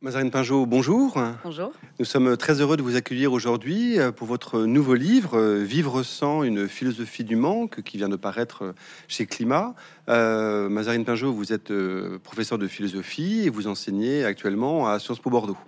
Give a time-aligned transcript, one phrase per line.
[0.00, 1.20] Mazarine Pinjot, bonjour.
[1.42, 1.72] Bonjour.
[1.98, 6.04] Nous sommes très heureux de vous accueillir aujourd'hui euh, pour votre nouveau livre, euh, Vivre
[6.04, 8.76] sans une philosophie du manque, qui vient de paraître
[9.08, 9.74] chez Climat.
[10.08, 15.18] Euh, Mazarine Pinjot, vous êtes euh, professeur de philosophie et vous enseignez actuellement à Sciences
[15.18, 15.58] Po Bordeaux.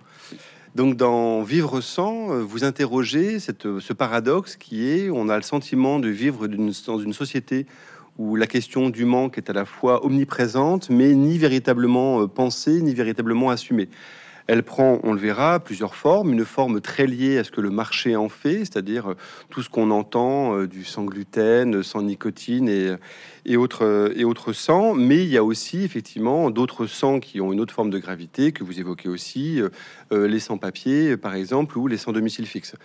[0.75, 5.99] Donc, dans Vivre sans, vous interrogez cette, ce paradoxe qui est on a le sentiment
[5.99, 7.65] de vivre dans une société
[8.17, 12.93] où la question du manque est à la fois omniprésente, mais ni véritablement pensée, ni
[12.93, 13.89] véritablement assumée.
[14.47, 16.33] Elle prend, on le verra, plusieurs formes.
[16.33, 19.17] Une forme très liée à ce que le marché en fait, c'est-à-dire euh,
[19.49, 22.95] tout ce qu'on entend euh, du sans gluten, sans nicotine et,
[23.45, 24.93] et autres euh, et sangs.
[24.93, 28.51] Mais il y a aussi effectivement d'autres sangs qui ont une autre forme de gravité
[28.51, 29.61] que vous évoquez aussi,
[30.11, 32.75] les sans-papiers par exemple ou les sans domicile fixe.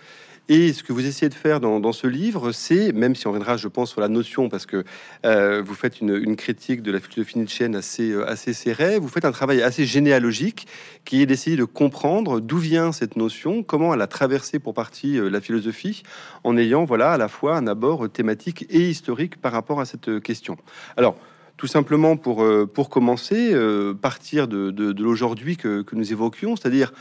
[0.49, 3.57] Et ce que vous essayez de faire dans, ce livre, c'est, même si on reviendra,
[3.57, 4.85] je pense, sur la notion, parce que
[5.25, 9.25] euh, vous faites une, critique de la philosophie nietzschéenne assez, euh, assez serrée, vous faites
[9.25, 10.67] un travail assez généalogique
[11.03, 15.19] qui est d'essayer de comprendre d'où vient cette notion, comment elle a traversé pour partie
[15.19, 16.03] euh, la philosophie,
[16.45, 20.21] en ayant, voilà, à la fois un abord thématique et historique par rapport à cette
[20.21, 20.55] question.
[20.95, 21.17] Alors,
[21.57, 23.51] tout simplement pour, pour commencer,
[23.99, 26.93] partir de, de, l'aujourd'hui que, que nous évoquions, c'est-à-dire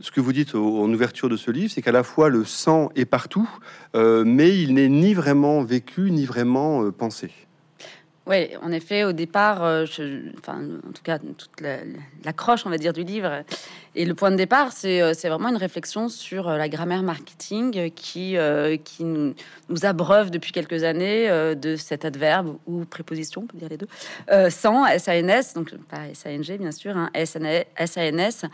[0.00, 2.90] ce que vous dites en ouverture de ce livre, c'est qu'à la fois le sang
[2.96, 3.48] est partout,
[3.94, 7.30] euh, mais il n'est ni vraiment vécu, ni vraiment euh, pensé.
[8.26, 9.84] Oui, en effet, au départ, euh,
[10.38, 11.60] enfin, en tout cas, toute
[12.24, 13.44] l'accroche, on va dire, du livre,
[13.94, 17.90] et le point de départ, c'est euh, vraiment une réflexion sur euh, la grammaire marketing
[17.92, 18.36] qui,
[18.84, 19.34] qui nous,
[19.82, 23.88] abreuve depuis quelques années de cet adverbe ou préposition, on peut dire les deux,
[24.50, 28.44] sans S-A-N-S, donc pas S-A-N-G, bien sûr, hein, S-A-N-S,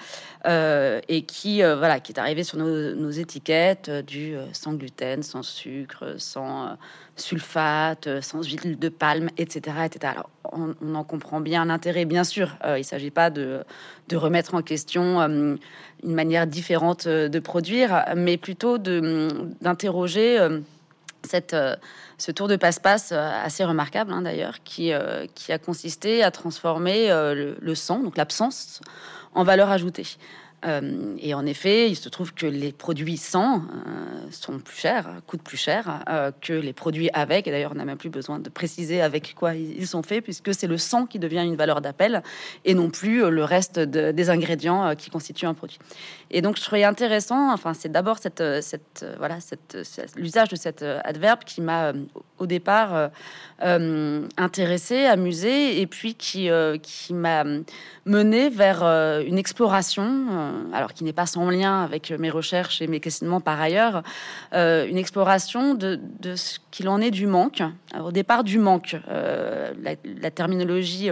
[1.08, 6.14] et qui, voilà, qui est arrivé sur nos, nos étiquettes du sans gluten, sans sucre,
[6.18, 6.76] sans
[7.20, 9.76] sulfate, euh, sans huile de palme, etc.
[9.84, 10.14] etc.
[10.14, 12.56] Alors, on, en comprend bien l'intérêt, bien sûr.
[12.64, 13.64] Euh, il ne s'agit pas de,
[14.12, 15.56] remettre en question euh,
[16.02, 20.38] une manière différente de produire, mais plutôt d'interroger
[21.22, 24.92] ce tour de passe-passe assez remarquable hein, d'ailleurs, qui,
[25.34, 28.80] qui a consisté à transformer le, le sang, donc l'absence,
[29.34, 30.06] en valeur ajoutée.
[30.64, 33.60] Euh, et en effet, il se trouve que les produits sans euh,
[34.30, 37.46] sont plus chers, coûtent plus cher euh, que les produits avec.
[37.46, 40.54] Et d'ailleurs, on n'a même plus besoin de préciser avec quoi ils sont faits, puisque
[40.54, 42.22] c'est le sang qui devient une valeur d'appel
[42.64, 45.78] et non plus le reste des ingrédients qui constituent un produit.
[46.30, 47.52] Et donc, je trouvais intéressant.
[47.52, 49.04] Enfin, c'est d'abord cette, cette,
[50.16, 51.92] l'usage de cet adverbe qui m'a
[52.38, 53.10] au départ
[53.60, 56.48] intéressé, amusé, et puis qui,
[56.82, 57.44] qui m'a
[58.04, 63.00] mené vers une exploration alors qui n'est pas sans lien avec mes recherches et mes
[63.00, 64.02] questionnements par ailleurs,
[64.54, 65.98] euh, une exploration de,
[66.34, 67.62] ce qu'il en est du manque.
[67.98, 69.72] au départ, du manque, euh,
[70.04, 71.10] la, terminologie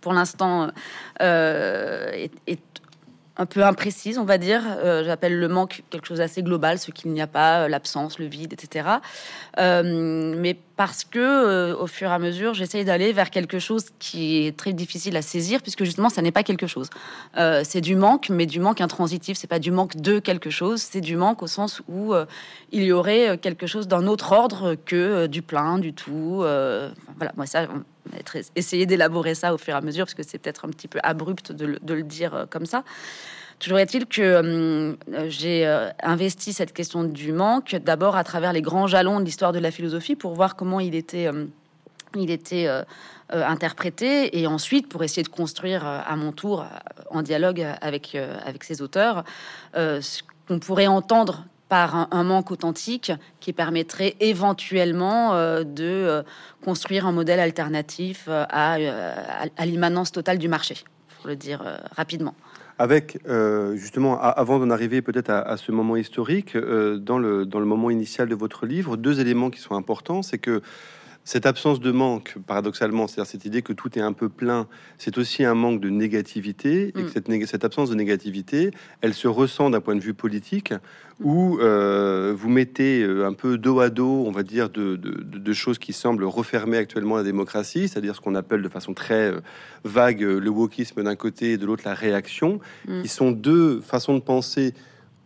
[0.00, 0.70] pour l'instant
[1.20, 2.30] est,
[3.40, 4.62] un peu imprécise, on va dire.
[4.66, 8.18] Euh, j'appelle le manque quelque chose d'assez global, ce qu'il n'y a pas, euh, l'absence,
[8.18, 8.86] le vide, etc.
[9.58, 14.46] Euh, mais parce que, au fur et à mesure, j'essaye d'aller vers quelque chose qui
[14.46, 16.88] est très difficile à saisir, puisque justement, ça n'est pas quelque chose.
[17.64, 19.36] c'est du manque, mais du manque intransitif.
[19.36, 22.14] C'est pas du manque de quelque chose, c'est du manque au sens où
[22.72, 26.36] il y aurait quelque chose d'un autre ordre que du plein, du tout.
[26.38, 27.66] voilà, moi ça
[28.54, 30.98] essayer d'élaborer ça au fur et à mesure, parce que c'est peut-être un petit peu
[31.02, 32.84] abrupt de, le dire euh, comme ça.
[33.58, 34.94] Toujours est-il que euh,
[35.28, 39.52] j'ai euh, investi cette question du manque d'abord à travers les grands jalons de l'histoire
[39.52, 41.28] de la philosophie pour voir comment il était,
[42.16, 42.68] il était
[43.28, 46.64] interprété et ensuite pour essayer de construire à mon tour
[47.10, 49.24] en dialogue avec, avec ces auteurs
[49.74, 56.22] ce qu'on pourrait entendre par un, manque authentique qui permettrait éventuellement euh, de euh,
[56.64, 60.74] construire un modèle alternatif euh, à, l'immanence totale du marché,
[61.16, 62.34] pour le dire rapidement.
[62.78, 63.18] Avec
[63.74, 67.90] justement, avant d'en arriver peut-être à, à, ce moment historique, dans, le, dans le moment
[67.90, 70.62] initial de votre livre, deux éléments qui sont importants, c'est que
[71.24, 74.66] cette absence de manque, paradoxalement, c'est-à-dire cette idée que tout est un peu plein,
[74.98, 77.08] c'est aussi un manque de négativité, et que mm.
[77.08, 78.70] cette, cette, absence de négativité,
[79.00, 80.72] elle se ressent d'un point de vue politique,
[81.22, 85.52] où euh, vous mettez euh, un peu dos à dos, on va dire, de, de,
[85.52, 89.40] choses qui semblent refermer actuellement la démocratie, c'est-à-dire ce qu'on appelle de façon très euh,
[89.84, 93.02] vague le wokisme d'un côté et de l'autre la réaction, mm.
[93.02, 94.74] qui sont deux façons de penser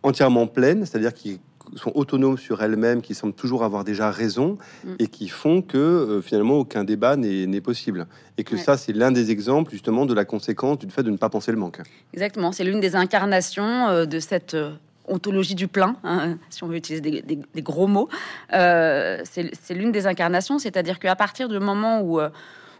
[0.03, 1.39] entièrement pleines, c'est-à-dire qui
[1.75, 4.93] sont autonomes sur elles-mêmes, qui semblent toujours avoir déjà raison mm.
[4.99, 8.07] et qui font que euh, finalement aucun débat n'est possible.
[8.37, 11.17] Et que ça, c'est l'un des exemples justement de la conséquence du fait de ne
[11.17, 11.81] pas penser le manque.
[12.13, 14.71] Exactement, c'est l'une des incarnations euh, de cette euh,
[15.07, 18.09] ontologie du plein, hein, si on veut utiliser des, gros mots.
[18.51, 22.19] c'est l'une des incarnations, c'est-à-dire qu'à partir du moment où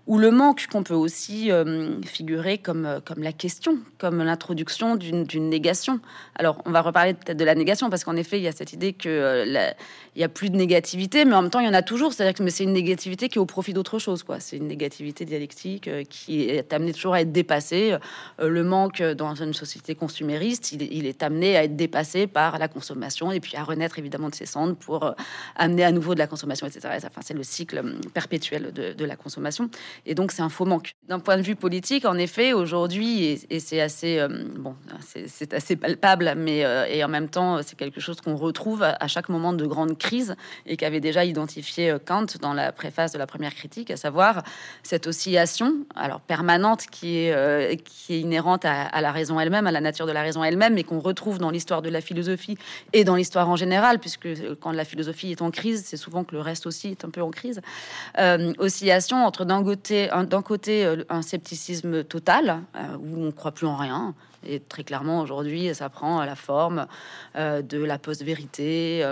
[0.07, 4.95] ou le manque qu'on peut aussi euh, figurer comme, euh, comme la question, comme l'introduction
[4.95, 5.99] d'une négation.
[6.35, 8.71] Alors, on va reparler peut-être de la négation, parce qu'en effet, il y a cette
[8.71, 9.71] idée que euh,
[10.15, 12.13] il y a plus de négativité, mais en même temps, il y en a toujours.
[12.13, 14.23] C'est-à-dire que c'est une négativité qui est au profit d'autre chose.
[14.39, 17.97] C'est une négativité dialectique qui est amenée toujours à être dépassée.
[18.39, 23.31] le manque dans une société consumériste, il, est amené à être dépassé par la consommation
[23.31, 25.13] et puis à renaître évidemment de ses cendres pour
[25.57, 26.87] amener à nouveau de la consommation, etc.
[26.95, 29.69] Enfin, c'est le cycle perpétuel de la consommation.
[30.05, 30.95] Et donc, c'est un faux manque.
[31.07, 34.27] D'un point de vue politique, en effet, aujourd'hui, et, c'est assez, euh,
[34.57, 34.75] bon,
[35.27, 39.07] c'est assez palpable, mais euh, et en même temps, c'est quelque chose qu'on retrouve à,
[39.07, 43.17] chaque moment de grande crise et qu'avait déjà identifié euh, Kant dans la préface de
[43.17, 44.43] la première critique, à savoir
[44.83, 49.71] cette oscillation, alors permanente, qui est, qui est inhérente à, à la raison elle-même, à
[49.71, 52.57] la nature de la raison elle-même, mais qu'on retrouve dans l'histoire de la philosophie
[52.93, 54.27] et dans l'histoire en général, puisque
[54.59, 57.21] quand la philosophie est en crise, c'est souvent que le reste aussi est un peu
[57.21, 57.61] en crise.
[58.57, 63.51] oscillation entre d'un côté d'un côté euh, un scepticisme total, euh, où on ne croit
[63.51, 64.13] plus en rien.
[64.47, 66.85] Et très clairement, aujourd'hui, ça prend la forme
[67.35, 69.03] euh, de la post-vérité,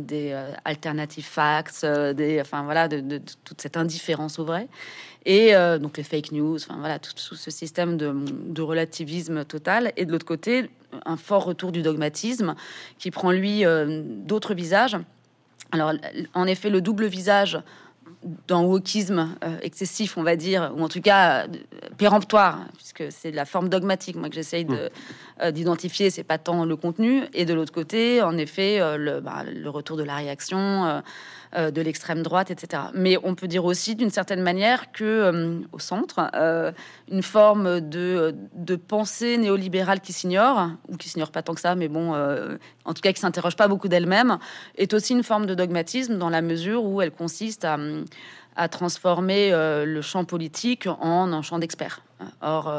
[0.00, 4.68] des alternative facts, des, enfin voilà, de, toute cette indifférence au vrai.
[5.24, 9.92] Et donc les fake news, enfin voilà, tout, ce système de, de, relativisme total.
[9.96, 10.68] Et de l'autre côté,
[11.06, 12.54] un fort retour du dogmatisme
[12.98, 13.64] qui prend lui
[14.26, 14.98] d'autres visages.
[15.70, 15.94] Alors,
[16.34, 17.58] en effet, le double visage
[18.46, 21.46] d'un wokisme euh, excessif, on va dire, ou en tout cas euh,
[21.98, 24.88] péremptoire, puisque c'est la forme dogmatique, moi que j'essaye mmh.
[25.42, 29.44] euh, d'identifier, c'est pas tant le contenu, et de l'autre côté, en effet, le, bah,
[29.44, 31.00] le, retour de la réaction euh,
[31.54, 32.84] de l'extrême droite, etc.
[32.94, 36.72] Mais on peut dire aussi d'une certaine manière que euh, au centre, euh,
[37.10, 41.74] une forme de, de pensée néolibérale qui s'ignore, ou qui s'ignore pas tant que ça,
[41.74, 42.14] mais bon,
[42.84, 44.38] en tout cas qui s'interroge pas beaucoup d'elle-même,
[44.76, 47.78] est aussi une forme de dogmatisme dans la mesure où elle consiste à,
[48.56, 52.02] à transformer le champ politique en un champ d'experts.
[52.40, 52.72] Or,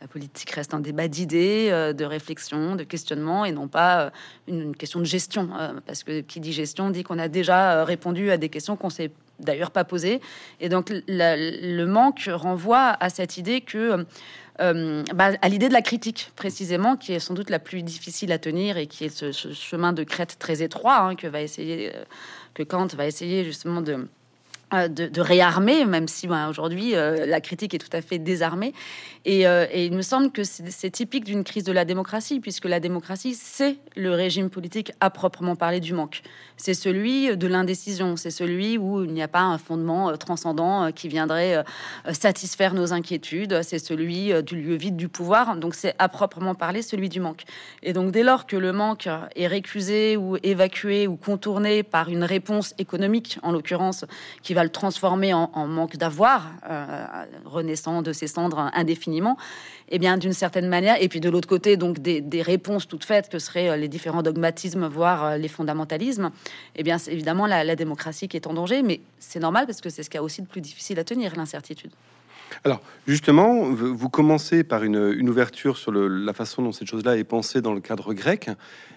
[0.00, 4.10] la politique reste un débat d'idées, euh, de réflexion, de questionnement, et non pas euh,
[4.46, 5.48] une, question de gestion.
[5.58, 8.90] Euh, parce que qui dit gestion dit qu'on a déjà répondu à des questions qu'on
[8.90, 9.10] s'est
[9.40, 10.20] d'ailleurs pas posées.
[10.60, 14.06] Et donc le manque renvoie à cette idée que
[14.58, 18.38] bah, à l'idée de la critique, précisément, qui est sans doute la plus difficile à
[18.38, 23.44] tenir et qui est ce, chemin de crête très étroit hein, que Kant va essayer
[23.44, 24.08] justement de,
[24.74, 28.74] euh, de, réarmer, même si ben, aujourd'hui euh, la critique est tout à fait désarmée.
[29.28, 32.80] Euh, et, il me semble que c'est typique d'une crise de la démocratie, puisque la
[32.80, 36.22] démocratie, c'est le régime politique à proprement parler du manque.
[36.56, 41.06] C'est celui de l'indécision, c'est celui où il n'y a pas un fondement transcendant qui
[41.06, 41.62] viendrait
[42.12, 46.82] satisfaire nos inquiétudes, c'est celui du lieu vide du pouvoir, donc c'est à proprement parler
[46.82, 47.44] celui du manque.
[47.82, 52.24] Et donc dès lors que le manque est récusé ou évacué ou contourné par une
[52.24, 54.04] réponse économique, en l'occurrence,
[54.42, 57.06] qui va le transformer en, manque d'avoir, euh,
[57.44, 59.36] renaissant de ses cendres indéfiniment,
[59.88, 63.04] et eh bien d'une certaine manière, et puis de l'autre côté, donc des, réponses toutes
[63.04, 66.30] faites que seraient euh, les différents dogmatismes, voire euh, les fondamentalismes,
[66.74, 69.80] et eh bien c'est évidemment la, démocratie qui est en danger, mais c'est normal parce
[69.80, 71.92] que c'est ce qui a aussi de plus difficile à tenir, l'incertitude.
[72.64, 77.60] Alors, justement, vous commencez par une, ouverture sur la façon dont cette chose-là est pensée
[77.60, 78.48] dans le cadre grec.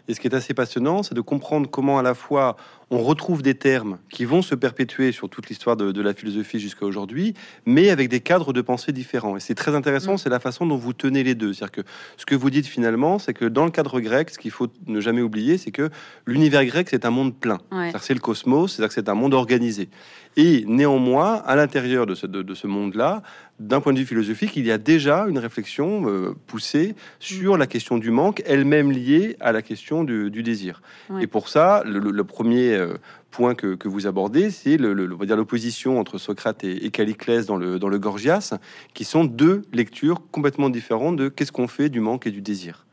[0.10, 2.58] Et ce qui est assez passionnant, c'est de comprendre comment à la fois
[2.90, 6.88] on retrouve des termes qui vont se perpétuer sur toute l'histoire de, la philosophie jusqu'à
[6.88, 7.36] aujourd'hui,
[7.68, 9.38] mais avec des cadres de pensée différents.
[9.38, 10.18] Et c'est très intéressant, mm.
[10.18, 11.54] c'est la façon dont vous tenez les deux.
[11.54, 14.50] C'est-à-dire que ce que vous dites finalement, c'est que dans le cadre grec, ce qu'il
[14.50, 15.92] faut ne jamais oublier, c'est que
[16.26, 17.60] l'univers grec, c'est un monde plein.
[18.02, 19.90] C'est le cosmos, c'est-à-dire que c'est un monde organisé.
[20.38, 23.22] Et néanmoins, à l'intérieur de ce, de, ce monde-là,
[23.59, 27.68] d'un point de vue philosophique, il y a déjà une réflexion euh, poussée sur la
[27.68, 30.81] question du manque, elle-même liée à la question du, désir.
[31.19, 32.94] Et pour ça, le, premier euh,
[33.31, 37.89] point que, vous abordez, c'est le, l'opposition entre Socrate et, et, Caliclès dans le, dans
[37.89, 38.54] le Gorgias,
[38.94, 42.85] qui sont deux lectures complètement différentes de qu'est-ce qu'on fait du manque et du désir.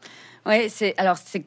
[0.46, 1.44] Oui, c'est alors c'est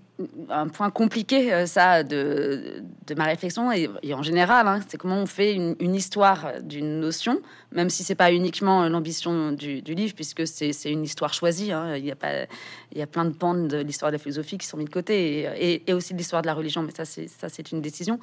[0.49, 2.83] un point compliqué euh, ça de,
[3.15, 7.89] ma réflexion et, en général, hein, c'est comment on fait une, histoire d'une notion, même
[7.89, 11.71] si c'est pas uniquement l'ambition du, livre, puisque c'est une histoire choisie.
[11.71, 11.95] Hein.
[11.97, 12.45] il y a pas,
[12.91, 14.89] il y a plein de pans de l'histoire de la philosophie qui sont mis de
[14.89, 17.05] côté et, aussi de l'histoire de la religion, mais ça
[17.49, 18.19] c'est une décision.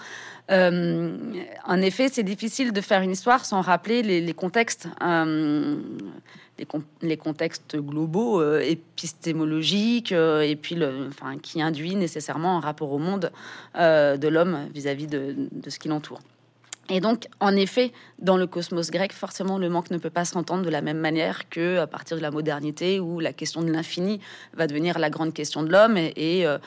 [0.51, 1.17] Euh,
[1.65, 4.89] en effet, c'est difficile de faire une histoire sans rappeler les, contextes.
[5.03, 5.77] Euh,
[7.03, 11.11] les, contextes globaux, euh, épistémologiques, euh, et puis le,
[11.43, 13.31] qui induit nécessairement un rapport au monde
[13.77, 16.21] euh, de l'homme vis-à-vis de, ce qui l'entoure.
[16.89, 20.65] Et donc, en effet, dans le cosmos grec, forcément, le manque ne peut pas s'entendre
[20.65, 24.21] de la même manière que à partir de la modernité, où la question de l'infini
[24.55, 26.59] va devenir la grande question de l'homme, et, euh,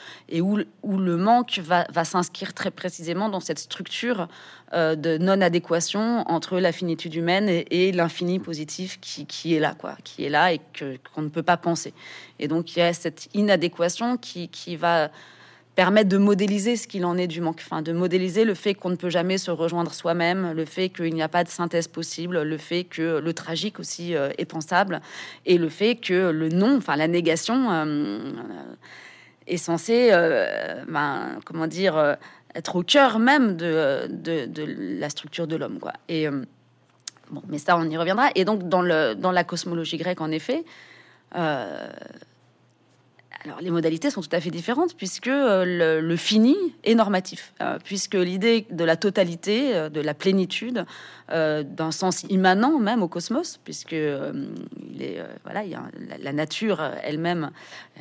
[0.42, 4.28] où, le manque va, s'inscrire très précisément dans cette structure
[4.74, 10.26] euh, de non-adéquation entre la finitude humaine et, l'infini positif qui, est là, quoi, qui
[10.26, 10.60] est là et
[11.14, 11.94] qu'on ne peut pas penser.
[12.40, 15.12] Et donc, il y a cette inadéquation qui va
[15.80, 18.90] permettre de modéliser ce qu'il en est du manque, enfin, de modéliser le fait qu'on
[18.90, 22.42] ne peut jamais se rejoindre soi-même, le fait qu'il n'y a pas de synthèse possible,
[22.42, 25.00] le fait que le tragique aussi euh, est pensable,
[25.46, 28.20] et le fait que le non, enfin la négation, euh,
[29.48, 32.18] est censé, euh, ben, comment dire,
[32.56, 34.66] être au cœur même de, de,
[35.00, 35.94] la structure de l'homme, quoi.
[36.10, 36.28] Et
[37.32, 38.32] bon, mais ça, on y reviendra.
[38.36, 40.66] Et donc, dans, le, dans la cosmologie grecque, en effet,
[43.46, 47.78] alors, les modalités sont tout à fait différentes puisque euh, le, fini est normatif, euh,
[47.82, 50.86] puisque l'idée de la totalité, euh, de la plénitude,
[51.32, 57.52] d'un sens immanent même au cosmos, puisque la, nature elle-même,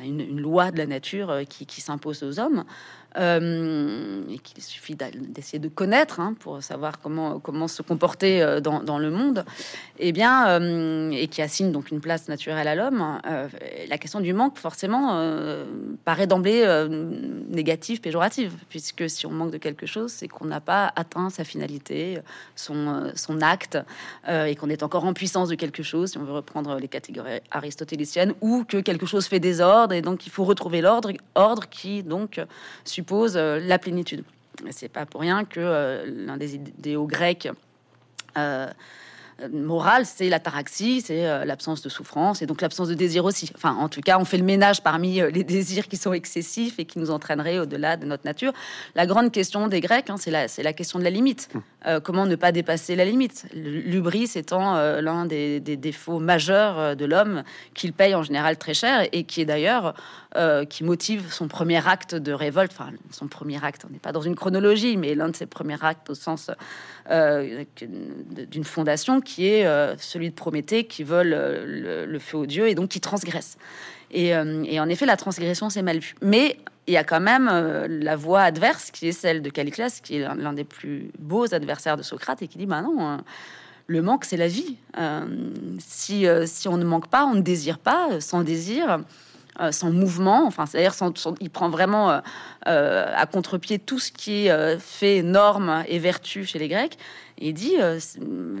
[0.03, 2.65] une, loi de la nature qui s'impose aux hommes.
[3.17, 8.59] Euh, et qu'il suffit d'essayer de connaître hein, pour savoir comment, comment se comporter euh,
[8.59, 9.45] dans, dans le monde,
[9.97, 13.19] et eh bien, euh, et qui assigne donc une place naturelle à l'homme,
[13.87, 15.33] la question du manque, forcément,
[16.05, 16.65] paraît d'emblée
[17.49, 21.43] négative, péjorative, puisque si on manque de quelque chose, c'est qu'on n'a pas atteint sa
[21.43, 22.19] finalité,
[22.55, 23.77] son, son acte,
[24.29, 27.41] et qu'on est encore en puissance de quelque chose, si on veut reprendre les catégories
[27.51, 32.03] aristotéliciennes, ou que quelque chose fait désordre, et donc il faut retrouver l'ordre, ordre qui
[32.03, 32.39] donc
[32.99, 34.23] suppose euh, la plénitude.
[34.71, 37.47] C'est pas pour rien que euh, l'un des idéaux grecs
[38.37, 38.67] euh,
[39.51, 43.51] morale, c'est l'ataraxie, c'est l'absence de souffrance et donc l'absence de désir aussi.
[43.55, 46.85] Enfin, en tout cas, on fait le ménage parmi les désirs qui sont excessifs et
[46.85, 48.53] qui nous entraîneraient au-delà de notre nature.
[48.95, 51.49] La grande question des Grecs, hein, c'est la, la, question de la limite.
[51.85, 51.99] Hum.
[52.01, 53.45] comment ne pas dépasser la limite?
[53.53, 57.43] L'ubris étant l'un des, des, défauts majeurs de l'homme
[57.73, 59.93] qu'il paye en général très cher et qui est d'ailleurs
[60.35, 62.71] euh, qui motive son premier acte de révolte.
[62.71, 65.83] Enfin, son premier acte, on n'est pas dans une chronologie, mais l'un de ses premiers
[65.83, 66.51] actes au sens
[67.09, 72.67] euh, d'une fondation qui est euh, celui de Prométhée qui vole le, feu aux dieux
[72.67, 73.57] et donc qui transgresse.
[74.11, 76.15] Et, en effet, la transgression, c'est mal vu.
[76.23, 76.57] Mais
[76.87, 77.47] il y a quand même
[77.87, 81.95] la voix adverse qui est celle de Caliclès, qui est l'un des plus beaux adversaires
[81.95, 83.19] de Socrate et qui dit Bah non
[83.85, 84.77] le manque, c'est la vie.
[85.77, 88.19] si, si on ne manque pas, on ne désire pas.
[88.19, 88.99] Sans désir,
[89.59, 90.45] euh, son mouvement.
[90.45, 90.93] Enfin, c'est-à-dire,
[91.41, 92.19] il prend vraiment euh,
[92.67, 96.97] euh, à contre-pied tout ce qui est fait norme et vertu chez les Grecs.
[97.39, 97.75] Il dit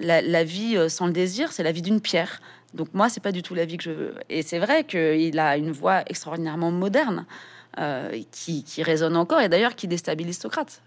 [0.01, 2.41] la, vie sans le désir, c'est la vie d'une pierre.
[2.73, 4.15] Donc moi, c'est pas du tout la vie que je veux.
[4.29, 7.25] Et c'est vrai qu'il a une voix extraordinairement moderne
[8.31, 10.81] qui, résonne encore et d'ailleurs qui déstabilise Socrate.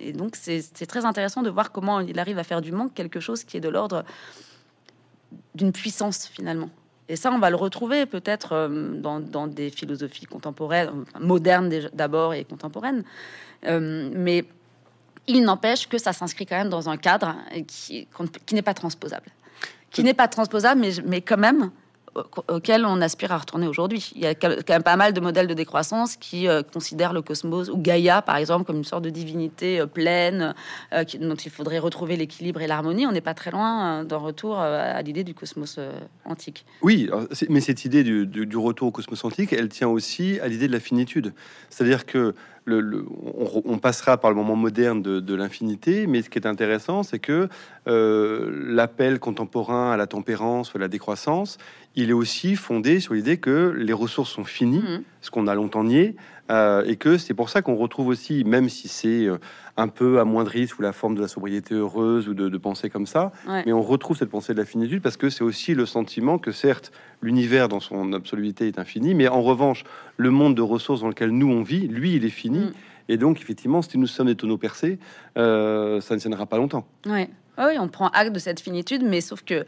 [0.00, 3.20] et donc c'est très intéressant de voir comment il arrive à faire du manque quelque
[3.20, 4.04] chose qui est de l'ordre
[5.54, 6.70] d'une puissance finalement.
[7.08, 12.44] Et ça, on va le retrouver peut-être euh, dans, des philosophies contemporaines, modernes d'abord et
[12.44, 13.02] contemporaines.
[13.64, 14.44] Euh, mais
[15.28, 18.08] il n'empêche que ça s'inscrit quand même dans un cadre qui,
[18.46, 19.26] qui n'est pas transposable.
[19.90, 21.70] Qui n'est pas transposable, mais, mais quand même,
[22.48, 24.12] auquel on aspire à retourner aujourd'hui.
[24.14, 27.22] Il y a quand même pas mal de modèles de décroissance qui euh, considèrent le
[27.22, 30.54] cosmos, ou Gaïa par exemple, comme une sorte de divinité euh, pleine,
[30.92, 33.06] euh, dont il faudrait retrouver l'équilibre et l'harmonie.
[33.06, 35.78] On n'est pas très loin d'un retour à l'idée du cosmos
[36.24, 36.64] antique.
[36.82, 37.10] Oui,
[37.48, 40.80] mais cette idée du, retour au cosmos antique, elle tient aussi à l'idée de la
[40.80, 41.32] finitude.
[41.70, 42.34] C'est-à-dire que
[42.66, 47.48] on, passera par le moment moderne de, l'infinité, mais ce qui est intéressant, c'est que
[47.86, 51.58] l'appel contemporain à la tempérance à la décroissance,
[51.98, 55.02] il est aussi fondé sur l'idée que les ressources sont finies, mmh.
[55.20, 56.14] ce qu'on a longtemps nié,
[56.48, 59.38] euh, et que c'est pour ça qu'on retrouve aussi, même si c'est euh,
[59.76, 63.32] un peu amoindri sous la forme de la sobriété heureuse ou de, penser comme ça,
[63.66, 66.52] mais on retrouve cette pensée de la finitude parce que c'est aussi le sentiment que
[66.52, 69.82] certes l'univers dans son absoluité est infini, mais en revanche
[70.16, 72.72] le monde de ressources dans lequel nous on vit, lui il est fini, mm.
[73.08, 75.00] et donc effectivement si nous sommes des tonneaux percés,
[75.36, 76.86] euh, ça ne tiendra pas longtemps.
[77.06, 77.28] Ouais.
[77.58, 79.66] Oui, on prend acte de cette finitude, mais sauf que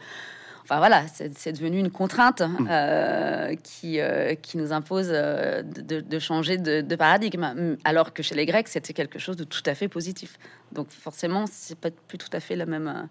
[0.71, 2.69] Enfin voilà, c'est devenu une contrainte mmh.
[2.71, 8.47] euh, qui, euh, qui nous impose euh, de, changer de, paradigme, alors que chez les
[8.47, 10.39] Grecs, c'était quelque chose de tout à fait positif.
[10.71, 13.09] Donc forcément, c'est pas plus tout à fait la même,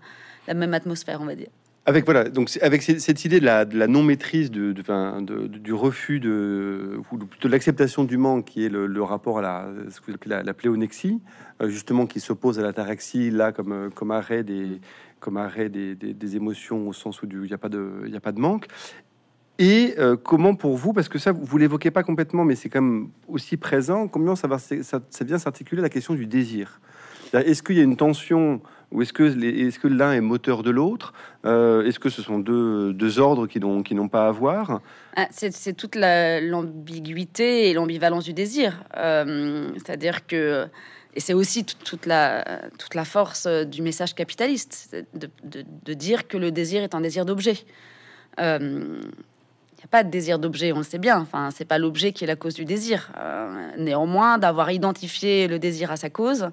[0.48, 1.50] la même atmosphère, on va dire.
[1.90, 7.02] Avec voilà, donc avec cette idée de la, non maîtrise, de, de, du refus de
[7.12, 10.44] ou de l'acceptation du manque, qui est le, rapport à la ce que vous appelez
[10.44, 11.20] la, pléonexie,
[11.64, 14.80] justement qui s'oppose à l'ataraxie là comme comme arrêt des
[15.20, 18.20] comme arrêt des, des, émotions au sens où il n'y a, pas de, y a
[18.22, 18.68] pas de manque.
[19.58, 22.84] Et euh, comment pour vous, parce que ça, vous l'évoquez pas complètement, mais c'est quand
[22.84, 26.80] même aussi présent, comment ça, va, ça, vient s'articuler la question du désir?
[27.34, 31.14] Est-ce qu'il y a une tension Ou est-ce que, l'un est moteur de l'autre?
[31.44, 34.82] Est-ce que ce sont deux, ordres qui n'ont, pas à voir?
[35.16, 38.84] Ah, c'est, toute l'ambiguïté et l'ambivalence du désir.
[38.96, 40.68] c'est-à-dire que
[41.16, 42.46] et c'est aussi toute la,
[43.04, 47.58] force du message capitaliste, de, de, dire que le désir est un désir d'objet.
[48.38, 51.20] Il n'y a pas de désir d'objet, on le sait bien.
[51.20, 53.12] Enfin, c'est pas l'objet qui est la cause du désir.
[53.78, 56.50] néanmoins, d'avoir identifié le désir à sa cause,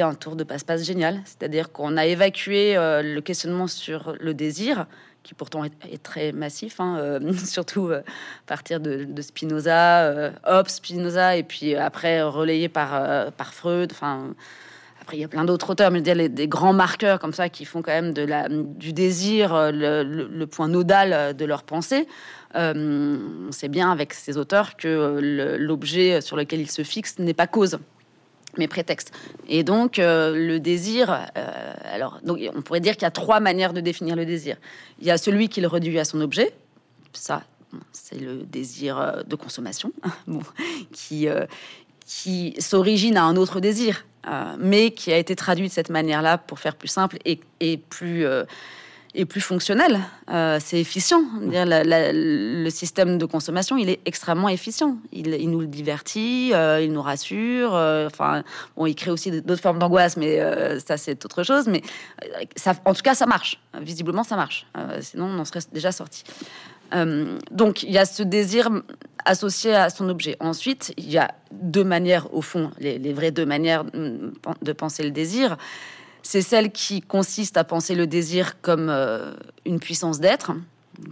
[0.00, 1.20] un tour de passe-passe génial.
[1.24, 4.86] C'est-à-dire qu'on a évacué euh, le questionnement sur le désir,
[5.22, 11.36] qui pourtant est, très massif, hein, euh, surtout euh, à partir de, Spinoza, Hobbes, Spinoza,
[11.36, 13.90] et puis après relayé par, par Freud.
[13.92, 14.34] Enfin,
[15.02, 17.82] après, il y a plein d'autres auteurs, mais des grands marqueurs comme ça qui font
[17.82, 22.06] quand même de la, du désir le, point nodal de leur pensée.
[22.54, 25.18] on sait bien avec ces auteurs que
[25.58, 27.78] l'objet sur lequel ils se fixent n'est pas cause
[28.58, 29.12] mais prétextes.
[29.48, 33.40] Et donc, euh, le désir, euh, alors, donc, on pourrait dire qu'il y a trois
[33.40, 34.56] manières de définir le désir.
[35.00, 36.52] Il y a celui qui le réduit à son objet,
[37.12, 37.42] ça,
[37.92, 39.92] c'est le désir euh, de consommation,
[40.92, 41.28] qui,
[42.06, 44.06] qui s'origine à un autre désir,
[44.58, 48.26] mais qui a été traduit de cette manière-là pour faire plus simple et plus
[49.14, 50.00] est plus fonctionnel,
[50.30, 51.22] euh, c'est efficient.
[51.42, 54.98] le système de consommation, il est extrêmement efficient.
[55.12, 57.74] Il, nous le divertit, euh, il nous rassure.
[57.74, 58.44] Euh, enfin,
[58.76, 60.40] bon, il crée aussi d'autres formes d'angoisse, mais
[60.84, 61.66] ça c'est autre chose.
[61.66, 61.82] Mais
[62.56, 63.60] ça, en tout cas, ça marche.
[63.80, 64.66] Visiblement, ça marche.
[65.00, 66.24] sinon, on en serait déjà sorti.
[67.50, 68.70] donc, il y a ce désir
[69.24, 70.36] associé à son objet.
[70.40, 75.02] Ensuite, il y a deux manières, au fond, les, les vraies deux manières de penser
[75.02, 75.56] le désir
[76.22, 79.34] c'est celle qui consiste à penser le désir comme euh,
[79.64, 80.52] une puissance d'être.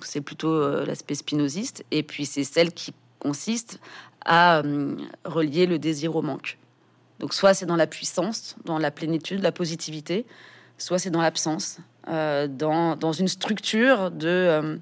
[0.03, 1.85] C'est plutôt euh, l'aspect spinoziste.
[1.91, 3.81] Et puis c'est celle qui consiste
[4.25, 6.59] à euh, relier le désir au manque.
[7.21, 10.27] Donc soit c'est dans la puissance, dans la plénitude, la positivité,
[10.77, 14.79] soit c'est dans l'absence, dans, dans, une structure de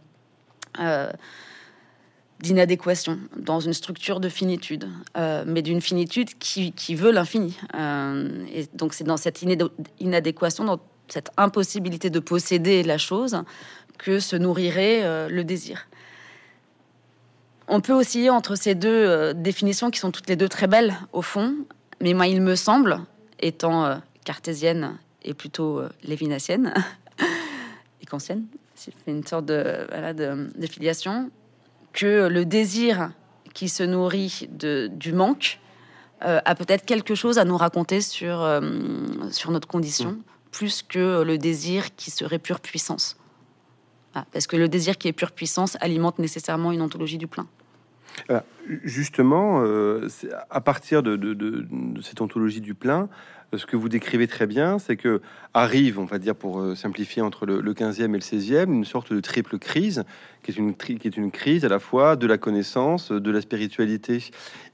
[2.40, 7.58] d'inadéquation, dans une structure de finitude, euh, mais d'une finitude qui, veut l'infini.
[7.74, 9.44] Euh, et donc c'est dans cette
[10.00, 13.42] inadéquation, dans cette impossibilité de posséder la chose,
[13.98, 15.88] que se nourrirait euh, le désir.
[17.68, 21.22] On peut osciller entre ces deux définitions qui sont toutes les deux très belles au
[21.22, 21.56] fond,
[22.00, 23.00] mais moi il me semble,
[23.40, 26.72] étant cartésienne et plutôt lévinassienne
[28.00, 28.44] et kantienne,
[28.76, 31.28] c'est une sorte de, voilà, de, de filiation,
[31.97, 33.11] que le désir
[33.54, 35.59] qui se nourrit de, du manque
[36.25, 38.61] euh, a peut-être quelque chose à nous raconter sur, euh,
[39.30, 40.23] sur notre condition, mm.
[40.52, 43.17] plus que le désir qui serait pure puissance.
[44.15, 47.47] Ah, parce que le désir qui est pure puissance alimente nécessairement une ontologie du plein.
[48.84, 50.08] Justement, euh,
[50.50, 51.66] à partir de, de, de,
[52.02, 53.08] cette ontologie du plein,
[53.54, 55.20] ce que vous décrivez très bien, c'est que
[55.54, 59.12] arrive, on va dire pour simplifier, entre le, le 15e et le 16e, une sorte
[59.12, 60.04] de triple crise
[60.46, 63.40] qui est une, qui est une crise à la fois de la connaissance, de la
[63.40, 64.22] spiritualité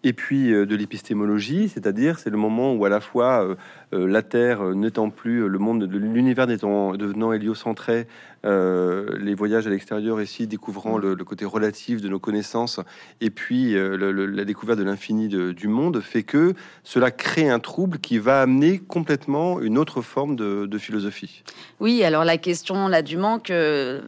[0.05, 3.55] et puis euh, de l'épistémologie, c'est-à-dire c'est le moment où à la fois euh,
[3.95, 8.07] euh, la Terre n'étant plus le monde de l'univers n'étant devenant héliocentré,
[8.45, 12.81] les voyages à l'extérieur ici découvrant le, côté relatif de nos connaissances
[13.21, 18.19] et puis la découverte de l'infini du monde fait que cela crée un trouble qui
[18.19, 21.43] va amener complètement une autre forme de, philosophie.
[21.81, 23.53] Oui, alors la question là du manque,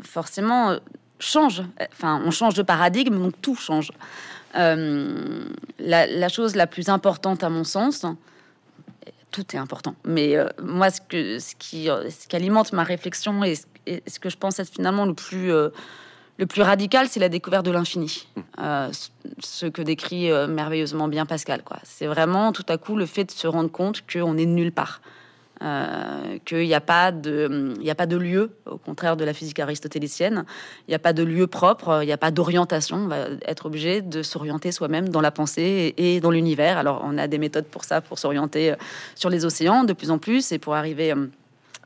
[0.03, 0.79] forcément
[1.19, 1.63] change.
[1.93, 3.91] Enfin, on change de paradigme, donc tout change.
[4.57, 5.45] Euh,
[5.79, 8.07] la, chose la plus importante à mon sens,
[9.31, 13.43] tout est important, mais euh, moi, ce, que, ce, qui, ce qui alimente ma réflexion
[13.43, 13.57] et,
[14.07, 15.71] ce que je pense être finalement le plus, euh,
[16.39, 18.27] le plus radical, c'est la découverte de l'infini.
[19.41, 21.63] ce que décrit merveilleusement bien Pascal.
[21.85, 25.01] C'est vraiment tout à coup le fait de se rendre compte qu'on est nulle part.
[25.63, 29.33] Euh, qu'il n'y a pas de, il a pas de lieu, au contraire de la
[29.33, 30.45] physique aristotélicienne.
[30.89, 32.97] Il n'y a pas de lieu propre, il n'y a pas d'orientation.
[32.97, 36.77] On va être obligé de s'orienter soi-même dans la pensée et, dans l'univers.
[36.77, 38.77] Alors, on a des méthodes pour ça, pour s'orienter euh,
[39.15, 41.27] sur les océans de plus en plus et pour arriver euh,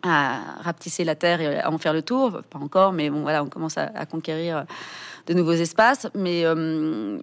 [0.09, 2.41] à rapetisser la Terre et à en faire le tour.
[2.51, 4.65] Pas encore, mais bon, voilà, on commence à, conquérir
[5.27, 6.09] de nouveaux espaces.
[6.15, 6.45] Mais,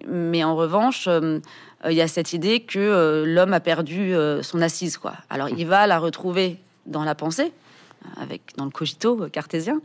[0.06, 1.08] mais en revanche,
[1.84, 4.98] euh, il y a cette idée que euh, l'homme a perdu euh, son assise.
[4.98, 5.14] Quoi.
[5.30, 7.52] Alors il va la retrouver dans la pensée,
[8.16, 9.80] avec dans le cogito cartésien,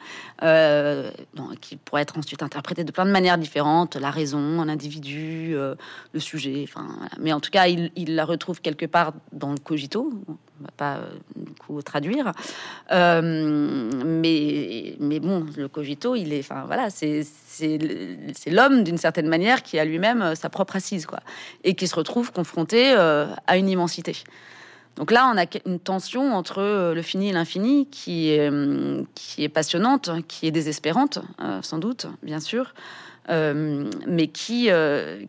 [1.62, 6.64] qui pourrait être ensuite interprété de plein de manières différentes, la raison, l'individu, le sujet,
[6.64, 6.88] enfin,
[7.20, 10.12] mais en tout cas, il, la retrouve quelque part dans le cogito.
[10.30, 11.00] On va pas
[11.36, 12.32] du coup traduire,
[12.92, 17.26] mais mais bon, le cogito, il est, enfin voilà, c'est
[18.48, 21.20] l'homme d'une certaine manière qui a lui-même euh, sa propre assise, quoi,
[21.64, 24.16] et qui se retrouve confronté euh, à une immensité.
[24.96, 28.52] Donc là, on a une tension entre le fini et l'infini qui est,
[29.38, 31.20] est passionnante, qui est désespérante,
[31.62, 32.74] sans doute, bien sûr.
[33.32, 34.70] Mais qui,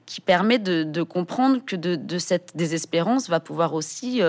[0.06, 4.22] qui permet de, comprendre que de, cette désespérance va pouvoir aussi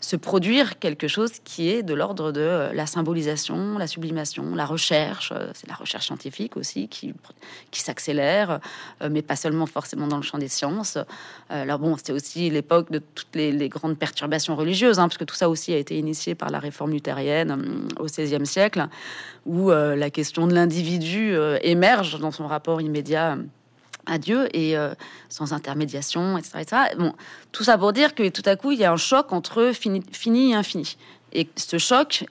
[0.00, 4.64] se produire quelque chose qui est de l'ordre de euh, la symbolisation, la sublimation, la
[4.64, 5.32] recherche.
[5.34, 7.12] Euh, c'est la recherche scientifique aussi qui,
[7.72, 8.60] qui s'accélère,
[9.02, 10.98] euh, mais pas seulement forcément dans le champ des sciences.
[11.50, 15.34] Alors bon, c'était aussi l'époque de toutes les, grandes perturbations religieuses, hein, parce que tout
[15.34, 18.86] ça aussi a été initié par la réforme luthérienne au XVIe siècle,
[19.46, 23.17] où la question de l'individu émerge dans son rapport immédiat
[24.08, 24.94] à Dieu et euh,
[25.28, 26.64] sans intermédiation, etc.,
[26.98, 27.14] Bon,
[27.52, 30.02] tout ça pour dire que tout à coup, il y a un choc entre fini,
[30.12, 30.96] fini et infini.
[31.32, 32.24] Et ce choc,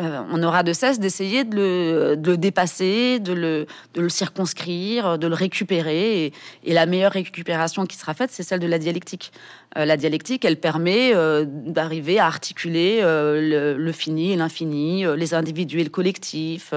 [0.00, 6.32] euh, on aura de cesse d'essayer de le, dépasser, de le, circonscrire, de le récupérer.
[6.64, 9.32] Et, la meilleure récupération qui sera faite, c'est celle de la dialectique.
[9.78, 15.80] Euh, la dialectique, elle permet euh, d'arriver à articuler le, fini et l'infini, les individus
[15.80, 16.74] et le collectif,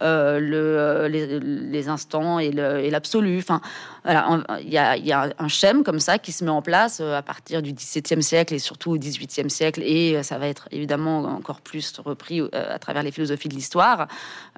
[0.00, 3.38] le, les, instants et l'absolu.
[3.38, 3.60] enfin,
[4.06, 7.20] il y a, y a, un schème comme ça qui se met en place à
[7.20, 9.82] partir du XVIIe siècle et surtout au XVIIIe siècle.
[9.82, 14.08] Et ça va être évidemment encore plus repris à travers les philosophies de l'histoire,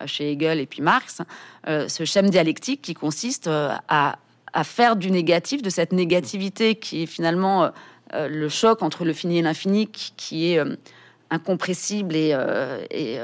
[0.00, 1.22] euh, chez Hegel et puis Marx,
[1.68, 4.18] euh, ce schème dialectique qui consiste à,
[4.64, 7.70] faire du négatif, de cette négativité qui est finalement
[8.14, 10.60] le choc entre le fini et l'infini, qui, est
[11.28, 12.34] incompressible et,
[12.90, 13.18] et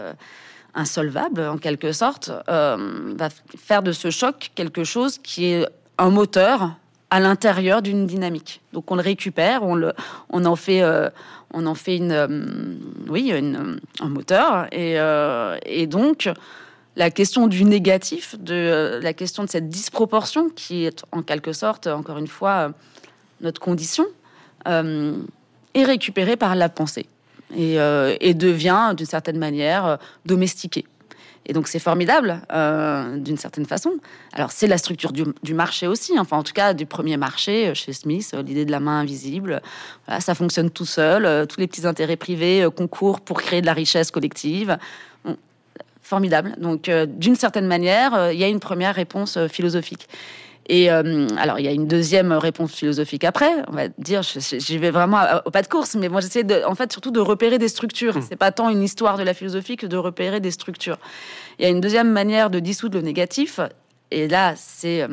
[0.75, 6.73] insolvable en quelque sorte, va faire de ce choc quelque chose qui est un moteur
[7.09, 8.61] à l'intérieur d'une dynamique.
[8.75, 9.95] Donc on le récupère, on, le,
[10.29, 10.83] on en fait,
[11.53, 12.29] on en fait une, euh,
[13.09, 14.67] oui, un moteur.
[14.75, 16.29] Euh, et, donc,
[16.97, 21.53] la question du négatif, de euh, la question de cette disproportion qui est en quelque
[21.53, 22.73] sorte, encore une fois,
[23.41, 24.07] notre condition,
[24.65, 27.07] est récupérée par la pensée
[27.57, 30.85] et devient d'une certaine manière domestiquée.
[31.47, 33.93] Et donc c'est formidable euh, d'une certaine façon.
[34.33, 37.75] Alors c'est la structure du, marché aussi, enfin en tout cas du premier marché euh,
[37.75, 39.61] chez Smith, euh, l'idée de la main invisible,
[40.21, 44.11] ça fonctionne tout seul, tous les petits intérêts privés concourent pour créer de la richesse
[44.11, 44.77] collective.
[46.03, 46.55] formidable.
[46.59, 50.09] Donc d'une certaine manière, il y a une première réponse philosophique.
[50.67, 53.51] Et euh, alors, il y a une deuxième réponse philosophique après.
[53.69, 56.75] On va dire, j'y vais vraiment au pas de course, mais moi, j'essaie de, en
[56.75, 58.17] fait, surtout de repérer des structures.
[58.17, 58.23] Hmm.
[58.29, 60.99] C'est pas tant une histoire de la philosophie que de repérer des structures.
[61.59, 63.61] Il y a une deuxième manière de dissoudre le négatif,
[64.11, 65.09] et là, c'est euh,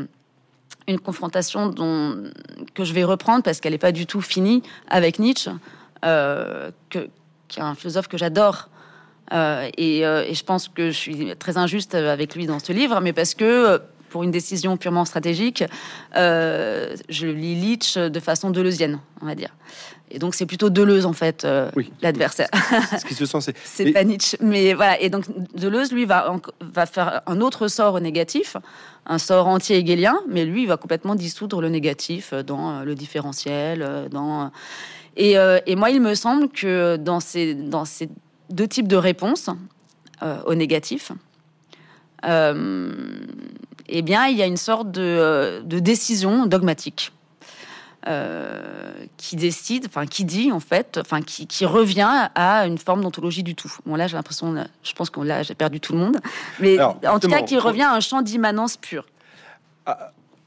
[0.88, 2.24] une confrontation dont,
[2.76, 5.52] que je vais reprendre parce qu'elle n'est pas du tout finie avec Nietzsche,
[6.06, 7.10] euh, que,
[7.48, 8.70] qui est un philosophe que j'adore.
[9.32, 13.14] et, et, je pense que je suis très injuste avec lui dans ce livre, mais
[13.14, 15.64] parce que pour une décision purement stratégique,
[16.16, 19.56] euh, je lis Leach de façon deleuzienne, on va dire.
[20.12, 21.70] Et donc c'est plutôt Deleuze en fait euh,
[22.02, 22.50] l'adversaire.
[23.00, 23.56] Ce qui se sent, c'est.
[23.64, 25.00] c'est pas Nietzsche, mais voilà.
[25.00, 28.58] Et donc Deleuze lui va va faire un autre sort au négatif,
[29.06, 34.52] un sort anti-hegelien, mais lui il va complètement dissoudre le négatif dans le différentiel, dans.
[35.16, 38.10] Et, euh, et moi il me semble que dans ces dans ces
[38.50, 39.50] deux types de réponses
[40.46, 41.14] au négatif,
[42.26, 43.02] euh,
[43.92, 47.12] eh bien, il y a une sorte de, euh, décision dogmatique.
[48.08, 53.44] Euh, qui décide, enfin qui dit en fait, enfin qui, revient à une forme d'ontologie
[53.44, 53.72] du tout.
[53.86, 56.18] Bon là j'ai l'impression, je pense que là j'ai perdu tout le monde,
[56.62, 59.06] mais en tout cas qui revient à un champ d'immanence pure.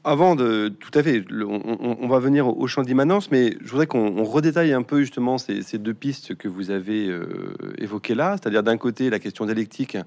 [0.05, 4.23] Avant de tout à fait, on, va venir au, champ d'immanence, mais je voudrais qu'on
[4.25, 8.75] redétaille un peu justement ces, deux pistes que vous avez euh, évoquées là, c'est-à-dire d'un
[8.75, 9.97] côté la question dialectique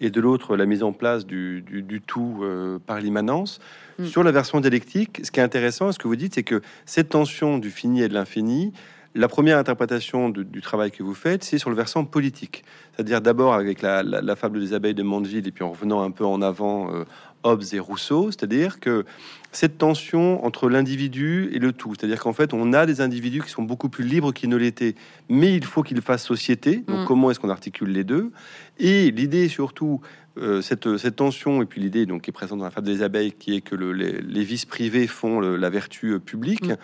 [0.00, 1.62] et de l'autre la mise en place du,
[2.06, 3.60] tout euh, par l'immanence.
[3.98, 4.06] Mm.
[4.06, 7.10] Sur la version dialectique, ce qui est intéressant, ce que vous dites, c'est que cette
[7.10, 8.72] tension du fini et de l'infini,
[9.14, 12.64] la première interprétation du travail que vous faites, c'est sur le versant politique.
[12.92, 16.24] C'est-à-dire d'abord avec la, fable des abeilles de Mandeville et puis en revenant un peu
[16.24, 17.04] en avant euh,
[17.42, 19.04] Hobbes et Rousseau, c'est-à-dire que
[19.52, 23.50] cette tension entre l'individu et le tout, c'est-à-dire qu'en fait, on a des individus qui
[23.50, 24.94] sont beaucoup plus libres qu'ils ne l'étaient,
[25.28, 26.78] mais il faut qu'ils fassent société.
[26.88, 27.04] Donc, mm.
[27.04, 28.32] comment est-ce qu'on articule les deux?
[28.78, 30.00] Et l'idée, surtout,
[30.38, 33.02] euh, cette, cette, tension, et puis l'idée donc qui est présente dans la fable des
[33.02, 36.68] abeilles, qui est que les, vices privés font la vertu euh, publique.
[36.68, 36.76] Mm.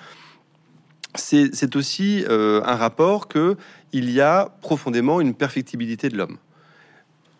[1.14, 3.56] C'est aussi euh, un rapport que
[3.92, 6.36] il y a profondément une perfectibilité de l'homme.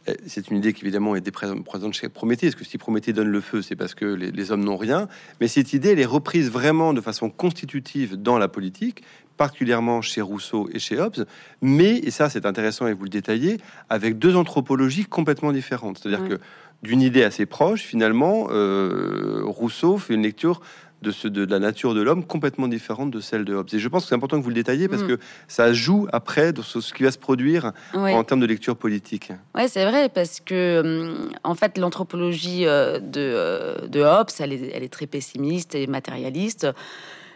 [0.09, 2.49] Euh, c'est une idée qui évidemment est présente chez Prométhée.
[2.49, 5.09] Est-ce que si Prométhée donne le feu, c'est parce que les, hommes n'ont rien
[5.41, 9.03] Mais cette idée, elle est reprise vraiment de façon constitutive dans la politique,
[9.37, 11.27] particulièrement chez Rousseau et chez Hobbes.
[11.61, 15.99] Mais, et ça c'est intéressant et vous le détaillez, avec deux anthropologies complètement différentes.
[15.99, 16.39] C'est-à-dire que
[16.83, 20.61] d'une idée assez proche, finalement, euh, Rousseau fait une lecture
[21.03, 23.69] de, ce, de la nature de l'homme complètement différente de celle de Hobbes.
[23.73, 25.09] Et je pense que c'est important que vous le détailliez parce Mm.
[25.09, 28.77] que ça joue après dans ce ce qui va se produire en termes de lecture
[28.77, 29.31] politique.
[29.55, 34.53] Ouais, c'est vrai, parce que, hum, en fait, l'anthropologie euh, de, euh, de Hobbes, elle
[34.53, 36.67] est, elle est très pessimiste et matérialiste.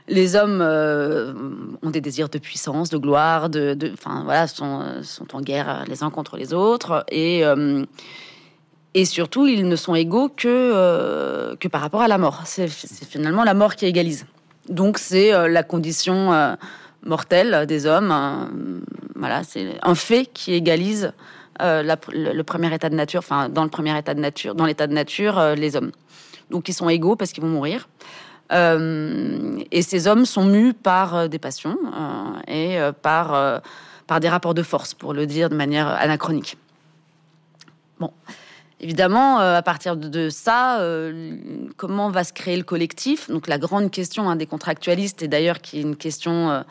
[0.09, 1.33] Les hommes euh,
[1.83, 6.03] ont des désirs de puissance, de gloire, de, enfin voilà, sont, sont en guerre les
[6.03, 7.85] uns contre les autres, et euh,
[8.95, 12.43] et surtout, ils ne sont égaux que euh, par rapport à la mort.
[12.45, 14.27] C'est finalement la mort qui égalise.
[14.69, 16.55] Donc c'est euh, la condition euh,
[17.03, 18.11] mortelle des hommes.
[18.11, 18.51] hein.
[19.17, 21.13] voilà, c'est un fait qui égalise
[21.61, 24.93] le, premier état de nature, enfin dans le premier état de nature, dans l'état de
[24.93, 25.93] nature, les hommes.
[26.51, 27.89] Donc ils sont égaux parce qu'ils vont mourir.
[28.51, 31.79] Et ces hommes sont mus par des passions
[32.49, 33.63] et par,
[34.09, 36.57] par des rapports de force, pour le dire de manière anachronique.
[38.01, 38.11] Bon,
[38.83, 41.37] évidemment, euh, à partir de, ça, euh,
[41.77, 43.31] comment va se créer le collectif?
[43.31, 46.63] Donc la grande question hein, des contractualistes, et d'ailleurs qui est une question euh,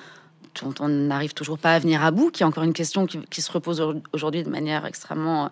[0.62, 3.42] dont on n'arrive toujours pas à venir à bout, qui est encore une question qui,
[3.42, 5.50] se repose au- aujourd'hui de manière extrêmement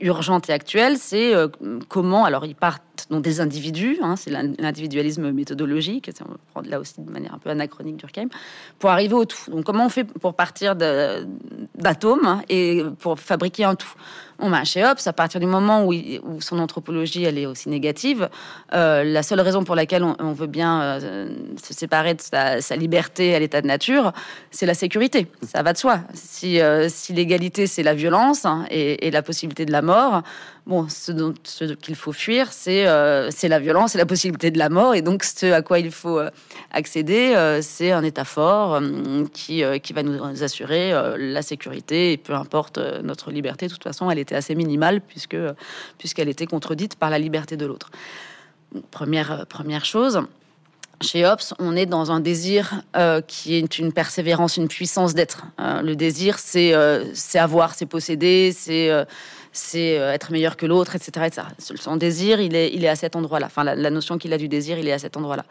[0.00, 1.32] urgente et actuelle, c'est
[1.88, 6.68] comment, alors ils partent donc des individus, hein, c'est l'in- l'individualisme méthodologique, on va prendre
[6.68, 8.28] là aussi de manière un peu anachronique Durkheim,
[8.80, 9.50] pour arriver au tout.
[9.50, 13.94] Donc comment on fait pour partir d'atomes hein, et pour fabriquer un tout?
[14.42, 15.92] On va chez Hobbes, à partir du moment où,
[16.40, 18.28] son anthropologie elle est aussi négative,
[18.74, 21.28] euh, la seule raison pour laquelle on, veut bien euh,
[21.62, 24.12] se séparer de sa, liberté à l'état de nature,
[24.50, 25.28] c'est la sécurité.
[25.42, 26.00] Ça va de soi.
[26.14, 30.22] Si, euh, l'égalité c'est la violence hein, et, et la possibilité de la mort,
[30.66, 31.12] bon, ce,
[31.44, 34.94] ce qu'il faut fuir, c'est euh, la violence et la possibilité de la mort.
[34.94, 36.30] Et donc, ce à quoi il faut euh,
[36.70, 42.16] accéder, euh, c'est un État fort euh, qui, qui va nous assurer la sécurité.
[42.16, 45.36] Peu importe notre liberté, de toute façon, elle était assez minimale puisque
[45.98, 47.90] puisqu'elle était contredite par la liberté de l'autre.
[48.90, 50.20] Première, première chose.
[51.02, 52.82] Chez Hobbes, on est dans un désir
[53.26, 55.46] qui est une persévérance, une puissance d'être.
[55.58, 58.90] Le désir, c'est euh, avoir, c'est posséder, c'est
[59.52, 61.42] c'est euh, être meilleur que l'autre, etc., etc.
[61.58, 63.46] Son désir, il est, il est à cet endroit-là.
[63.46, 65.44] Enfin, la, la notion qu'il a du désir, il est à cet endroit-là.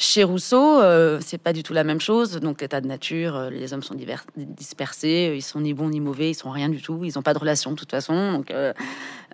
[0.00, 2.36] Chez Rousseau, euh, c'est pas du tout la même chose.
[2.36, 3.96] Donc, l'état de nature, euh, les hommes sont
[4.36, 7.34] dispersés, ils sont ni bons ni mauvais, ils sont rien du tout, ils n'ont pas
[7.34, 8.32] de relation de toute façon.
[8.32, 8.72] Donc, euh,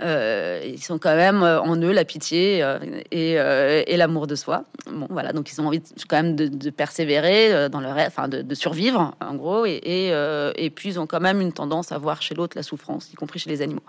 [0.01, 2.79] euh, ils sont quand même euh, en eux la pitié euh,
[3.13, 4.65] et, euh, l'amour de soi.
[4.91, 8.55] Bon, voilà, donc ils ont envie quand même de, persévérer euh, dans leur, enfin, de,
[8.55, 12.23] survivre en gros, et, euh, et puis ils ont quand même une tendance à voir
[12.23, 13.83] chez l'autre la souffrance, y compris chez les animaux.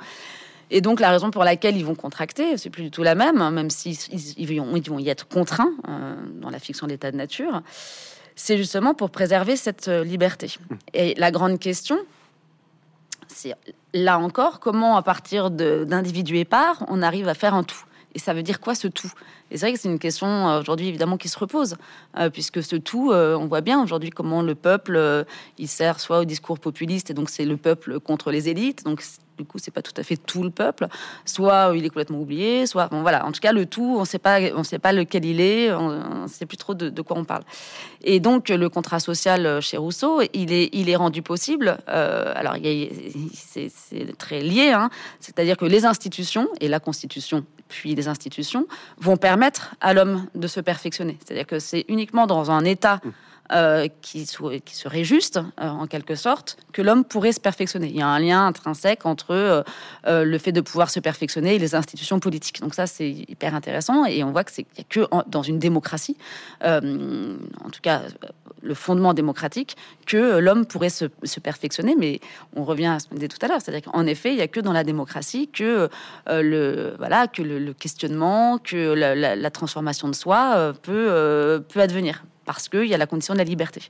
[0.72, 3.42] Et donc la raison pour laquelle ils vont contracter, c'est plus du tout la même,
[3.42, 7.12] hein, même s'ils ils, ils vont, y être contraints euh, dans la fiction de l'état
[7.12, 7.62] de nature.
[8.36, 10.52] C'est justement pour préserver cette euh, liberté.
[10.94, 11.98] Et la grande question,
[13.28, 13.54] c'est
[13.94, 17.86] là encore comment, à partir d'individus épars, on arrive à faire un tout?
[18.16, 19.12] Et ça veut dire quoi ce tout?
[19.52, 21.76] Et c'est vrai que c'est une question euh, aujourd'hui évidemment qui se repose,
[22.18, 25.26] euh, puisque ce tout, euh, on voit bien aujourd'hui comment le peuple,
[25.58, 29.04] il sert soit au discours populiste, et donc c'est le peuple contre les élites, donc
[29.38, 30.88] du coup c'est pas tout à fait tout le peuple,
[31.26, 34.18] soit il est complètement oublié, soit bon voilà, en tout cas le tout, on sait
[34.18, 37.26] pas, on sait pas lequel il est, on, on sait plus trop de, quoi on
[37.26, 37.44] parle.
[38.02, 41.78] Et donc le contrat social chez Rousseau, il est, il est rendu possible.
[41.88, 42.56] alors
[43.34, 49.18] c'est très lié, hein, c'est-à-dire que les institutions et la Constitution puis les institutions vont
[49.18, 51.18] permettre à l'homme de se perfectionner.
[51.24, 53.02] C'est-à-dire que c'est uniquement dans un état
[53.52, 57.88] euh, qui, serait juste, euh, en quelque sorte, que l'homme pourrait se perfectionner.
[57.90, 59.32] Il y a un lien intrinsèque entre
[60.08, 62.60] euh, le fait de pouvoir se perfectionner et les institutions politiques.
[62.62, 64.06] Donc ça, c'est hyper intéressant.
[64.06, 66.18] Et on voit que c'est qu'il y a que dans une démocratie,
[66.64, 68.02] en tout cas
[68.64, 69.78] le fondement démocratique,
[70.08, 71.06] que l'homme pourrait se,
[71.40, 71.96] perfectionner.
[71.96, 72.22] Mais
[72.56, 74.48] on revient à ce qu'on disait tout à l'heure, c'est-à-dire qu'en effet, il y a
[74.48, 75.88] que dans la démocratie que
[76.28, 82.70] le voilà que le, questionnement, que la, la- transformation de soi peut peut advenir parce
[82.70, 83.82] qu'il y a la condition de la liberté.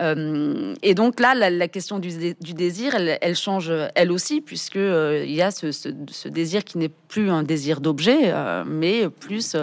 [0.00, 4.76] Euh, et donc là, la, question du, dé- du désir, elle, change elle aussi, puisque
[4.76, 9.56] euh, il y a ce, désir qui n'est plus un désir d'objet, euh, mais plus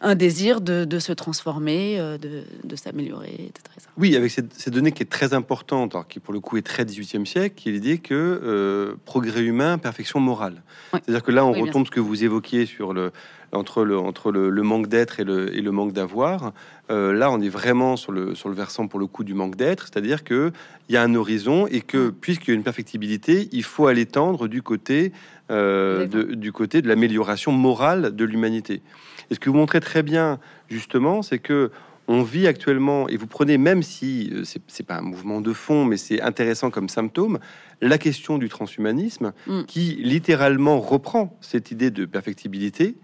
[0.00, 3.62] un désir de, de se transformer, euh, de, de s'améliorer, etc.
[3.96, 6.62] Oui, avec cette, cette donnée qui est très importante, alors qui pour le coup est
[6.62, 10.62] très 18e siècle, qui est l'idée que euh, progrès humain, perfection morale.
[10.92, 11.00] Oui.
[11.04, 13.10] C'est-à-dire que là, on Oui, retombe ce que vous évoquiez sur le
[13.52, 16.52] entre le entre le, le manque d'être et le, et le manque d'avoir.
[16.90, 19.56] Euh, là, on est vraiment sur le sur le versant pour le coup du manque
[19.56, 20.52] d'être, c'est-à-dire que
[20.88, 24.06] il y a un horizon et que puisqu'il y a une perfectibilité, il faut aller
[24.06, 25.12] tendre du côté
[25.50, 28.82] euh, de, du côté de l'amélioration morale de l'humanité.
[29.30, 31.70] Et ce que vous montrez très bien, justement, c'est que
[32.10, 35.52] on vit actuellement, et vous prenez, même si euh, c'est c'est pas un mouvement de
[35.52, 37.38] fond, mais c'est intéressant comme symptôme,
[37.82, 39.64] la question du transhumanisme, Mm.
[39.64, 42.96] qui littéralement reprend cette idée de perfectibilité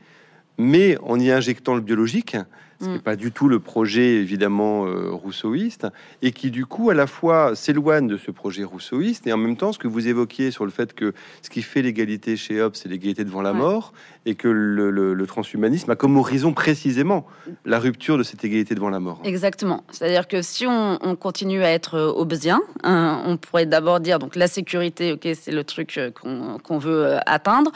[0.59, 2.37] mais en y injectant le biologique,
[2.85, 3.01] ce n'est Mm.
[3.01, 5.87] pas du tout le projet évidemment euh, rousseauiste,
[6.23, 9.57] et qui du coup à la fois s'éloigne de ce projet rousseauiste, et en même
[9.57, 12.75] temps ce que vous évoquiez sur le fait que ce qui fait l'égalité chez Hobbes,
[12.75, 13.59] c'est l'égalité devant la Ouais.
[13.59, 13.93] mort,
[14.27, 17.27] et que le, le- le transhumanisme a comme horizon précisément
[17.65, 19.21] la rupture de cette égalité devant la mort.
[19.25, 19.85] Exactement.
[19.91, 24.19] C'est-à-dire que si on, on continue à être euh, hobbesien, hein, on pourrait d'abord dire
[24.19, 26.11] donc la sécurité, ok, c'est le truc euh,
[26.63, 27.71] qu'on veut euh, atteindre,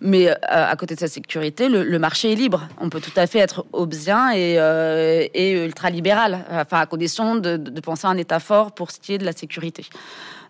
[0.00, 2.68] mais euh, à côté de sa sécurité, le, le marché est libre.
[2.80, 8.06] On peut tout à fait être hobbesien et, euh, et enfin à condition de, penser
[8.06, 9.84] à un État fort pour ce qui est de la sécurité.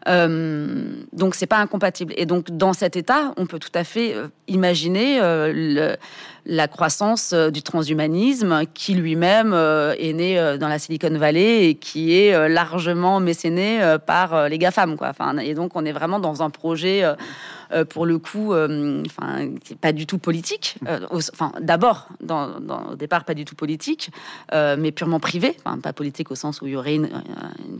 [0.09, 2.13] Euh, donc c'est pas incompatible.
[2.17, 5.97] Et donc dans cet état, on peut tout à fait euh, imaginer euh,
[6.45, 12.15] la croissance euh, du transhumanisme qui lui-même est né dans la Silicon Valley et qui
[12.15, 14.97] est largement mécéné par les GAFAM.
[14.97, 15.13] Quoi.
[15.43, 17.03] Et donc on est vraiment dans un projet,
[17.83, 19.49] pour le coup, euh, enfin,
[19.81, 20.77] pas du tout politique.
[20.87, 24.11] Euh, Enfin, d'abord, au départ, pas du tout politique,
[24.53, 25.57] euh, mais purement privé.
[25.65, 27.09] Enfin, pas politique au sens où il y aurait une,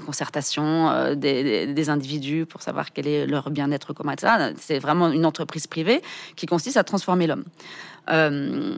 [0.05, 4.55] concertation euh, des, individus pour savoir quel est leur bien-être commun, etc.
[4.59, 6.03] C'est vraiment une entreprise privée
[6.37, 7.45] qui consiste à transformer l'homme.
[8.11, 8.75] Euh,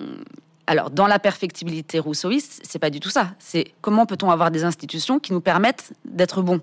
[0.67, 3.35] alors, dans la perfectibilité rousseauiste, c'est pas du tout ça.
[3.39, 6.61] C'est comment peut-on avoir des institutions qui nous permettent d'être bons?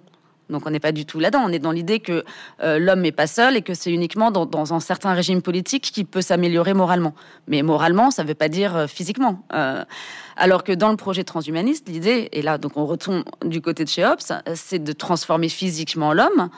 [0.50, 1.44] Donc, on n'est pas du tout là-dedans.
[1.46, 2.24] On est dans l'idée que
[2.62, 6.04] euh, l'homme n'est pas seul et que c'est uniquement dans, un certain régime politique qui
[6.04, 7.14] peut s'améliorer moralement.
[7.48, 9.44] Mais moralement, ça ne veut pas dire euh, physiquement.
[9.54, 9.84] Euh,
[10.36, 13.90] alors que dans le projet transhumaniste, l'idée, et là, donc on retourne du côté de
[13.90, 14.04] chez
[14.56, 16.50] c'est de transformer physiquement l'homme.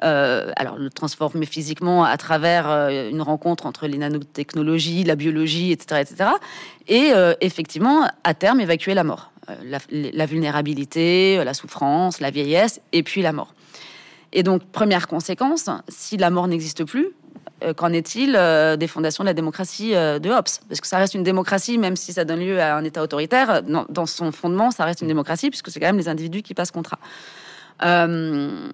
[0.00, 6.30] Alors, le transformer physiquement à travers une rencontre entre les nanotechnologies, la biologie, etc., etc.
[6.88, 9.32] Et effectivement, à terme, évacuer la mort,
[9.64, 13.54] la, la vulnérabilité, la souffrance, la vieillesse, et puis la mort.
[14.32, 17.08] Et donc, première conséquence, si la mort n'existe plus,
[17.64, 20.44] euh, qu'en est-il euh, des fondations de la démocratie euh, de Hobbes?
[20.68, 23.62] Parce que ça reste une démocratie, même si ça donne lieu à un État autoritaire,
[23.62, 26.70] dans, son fondement, ça reste une démocratie, puisque c'est quand même les individus qui passent
[26.70, 26.98] contrat.
[27.82, 28.68] Euh,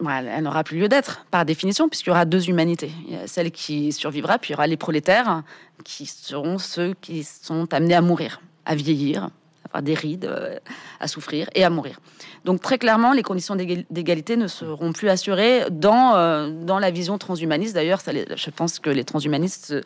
[0.00, 2.90] voilà, elle n'aura plus lieu d'être, par définition, puisqu'il y aura deux humanités.
[3.06, 5.44] Il y a celle qui survivra, puis il y aura les prolétaires,
[5.84, 9.30] qui seront ceux qui sont amenés à mourir, à vieillir,
[9.74, 10.56] avoir des rides, euh,
[11.00, 12.00] à souffrir et à mourir.
[12.44, 16.90] Donc très clairement, les conditions d'égal- d'égalité ne seront plus assurées dans, euh, dans la
[16.90, 17.74] vision transhumaniste.
[17.74, 18.00] D'ailleurs,
[18.36, 19.80] je pense que les transhumanistes ne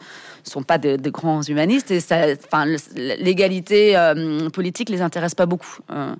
[0.44, 5.78] sont pas de, de grands humanistes et enfin, l'égalité euh, politique les intéresse pas beaucoup.
[5.90, 6.14] Euh,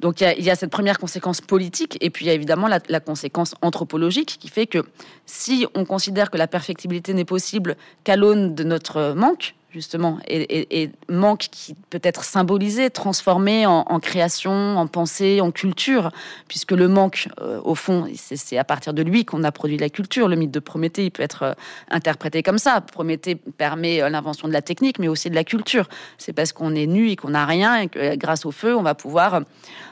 [0.00, 2.30] donc il y, a, il y a cette première conséquence politique et puis il y
[2.30, 4.84] a évidemment la, la conséquence anthropologique qui fait que
[5.26, 10.90] si on considère que la perfectibilité n'est possible qu'à l'aune de notre manque, justement, et,
[11.08, 16.12] manque qui peut être symbolisé, transformé en, création, en pensée, en culture,
[16.46, 19.88] puisque le manque, euh, au fond, c'est à partir de lui qu'on a produit la
[19.88, 20.28] culture.
[20.28, 21.52] Le mythe de Prométhée, il peut être euh,
[21.90, 22.80] interprété comme ça.
[22.80, 25.88] Prométhée permet euh, l'invention de la technique, mais aussi de la culture.
[26.18, 28.82] C'est parce qu'on est nu et qu'on n'a rien, et que grâce au feu, on
[28.82, 29.40] va pouvoir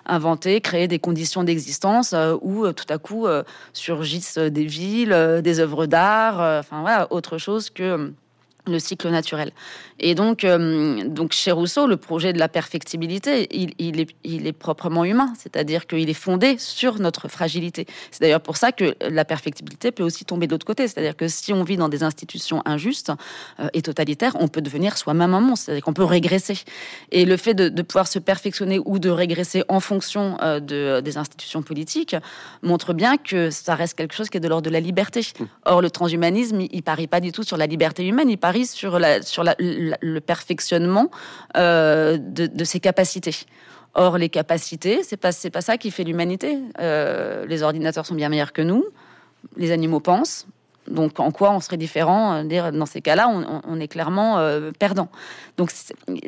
[0.07, 3.27] inventer, créer des conditions d'existence où tout à coup
[3.73, 8.13] surgissent des villes, des œuvres d'art, enfin voilà, autre chose que
[8.67, 9.51] le cycle naturel.
[9.99, 14.47] Et donc, euh, donc chez Rousseau, le projet de la perfectibilité, il, il est, il
[14.47, 17.87] est proprement humain, c'est-à-dire qu'il est fondé sur notre fragilité.
[18.13, 21.27] C'est d'ailleurs pour ça que la perfectibilité peut aussi tomber de l'autre côté, c'est-à-dire que
[21.27, 23.11] si on vit dans des institutions injustes
[23.59, 26.59] euh, et totalitaires, on peut devenir soi-même un monstre, c'est-à-dire qu'on peut régresser.
[27.11, 31.01] Et le fait de, de pouvoir se perfectionner ou de régresser en fonction euh, de,
[31.01, 32.15] des institutions politiques
[32.63, 35.23] montre bien que ça reste quelque chose qui est de l'ordre de la liberté.
[35.65, 38.52] Or, le transhumanisme, il, il parie pas du tout sur la liberté humaine, il parie
[38.65, 41.11] sur, la, sur le perfectionnement
[41.57, 43.37] euh, de, ses capacités.
[43.95, 46.59] Or, les capacités, c'est pas pas ça qui fait l'humanité.
[46.81, 48.85] Euh, les ordinateurs sont bien meilleurs que nous.
[49.57, 50.47] Les animaux pensent.
[50.89, 54.39] Donc, en quoi on serait différent euh, Dans ces cas-là, on, est clairement
[54.79, 55.09] perdant.
[55.57, 55.71] Donc,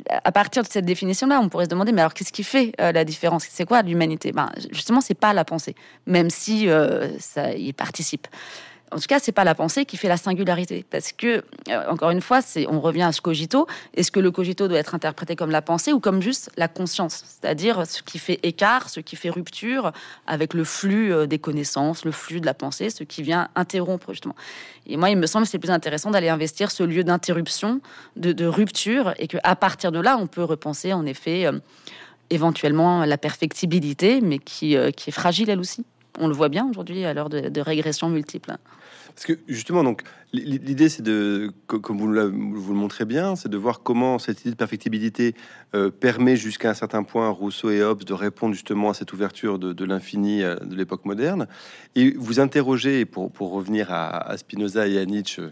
[0.08, 3.04] à partir de cette définition-là, on pourrait se demander, mais alors, qu'est-ce qui fait la
[3.04, 3.46] différence?
[3.48, 4.32] C'est quoi l'humanité?
[4.32, 5.74] Ben, Justement, c'est pas la pensée,
[6.06, 6.68] même si
[7.18, 8.28] ça y participe.
[8.92, 12.10] En tout cas, c'est pas la pensée qui fait la singularité, parce que euh, encore
[12.10, 13.66] une fois, on revient à ce cogito.
[13.94, 17.24] Est-ce que le cogito doit être interprété comme la pensée ou comme juste la conscience,
[17.26, 19.92] c'est-à-dire ce qui fait écart, ce qui fait rupture
[20.26, 24.12] avec le flux euh, des connaissances, le flux de la pensée, ce qui vient interrompre
[24.12, 24.36] justement.
[24.86, 27.80] Et moi, il me semble que c'est plus intéressant d'aller investir ce lieu d'interruption,
[28.16, 31.58] de, rupture, et que à partir de là, on peut repenser en effet euh,
[32.30, 35.84] éventuellement la perfectibilité, mais qui est fragile elle aussi.
[36.18, 38.56] On le voit bien aujourd'hui à l'heure de, de régression multiple.
[39.14, 43.48] Parce que justement, donc l'idée, c'est de, co- comme vous, vous le montrez bien, c'est
[43.48, 45.34] de voir comment cette idée de perfectibilité
[45.74, 49.58] euh, permet jusqu'à un certain point Rousseau et Hobbes de répondre justement à cette ouverture
[49.58, 51.46] de, l'infini euh, de l'époque moderne.
[51.94, 55.42] Et vous interrogez, pour, pour revenir à, à Spinoza et à Nietzsche,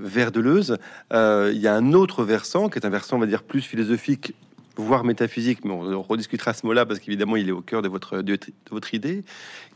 [0.00, 0.78] vers Deleuze,
[1.12, 4.34] il y a un autre versant qui est un versant, on va dire, plus philosophique
[4.76, 8.94] voire métaphysique, mais on rediscutera ce mot-là parce qu'évidemment il est au cœur de votre,
[8.94, 9.24] idée,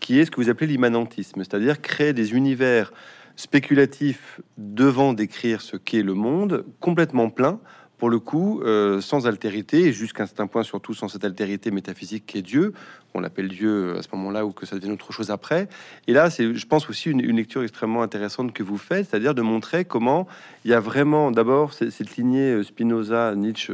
[0.01, 2.93] qui est ce que vous appelez l'immanentisme, c'est-à-dire créer des univers
[3.37, 7.59] spéculatifs devant décrire ce qu'est le monde, complètement plein,
[7.99, 11.71] pour le coup, euh, sans altérité, et jusqu'à un certain point, surtout sans cette altérité
[11.71, 12.73] métaphysique qui est Dieu,
[13.15, 15.69] on l'appelle Dieu à ce moment-là, ou que ça devient autre chose après.
[16.09, 19.43] Et là, c'est, je pense, aussi une, lecture extrêmement intéressante que vous faites, c'est-à-dire de
[19.43, 20.27] montrer comment
[20.65, 23.73] il y a vraiment, d'abord, cette lignée euh, Spinoza, Nietzsche,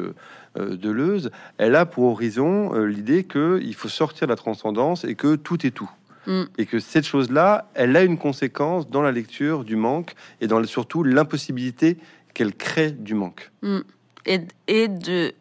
[0.59, 5.37] euh, Deleuze, elle a pour horizon l'idée qu'il faut sortir de la transcendance et que
[5.37, 5.91] tout est tout.
[6.27, 6.43] Mm.
[6.59, 10.63] Et que cette chose-là, elle a une conséquence dans la lecture du manque et dans
[10.65, 11.97] surtout l'impossibilité
[12.35, 13.51] qu'elle crée du manque.
[13.63, 13.81] Mm
[14.27, 15.33] et, de,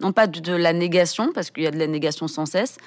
[0.00, 2.78] non pas de, la négation, parce qu'il y a de la négation sans cesse,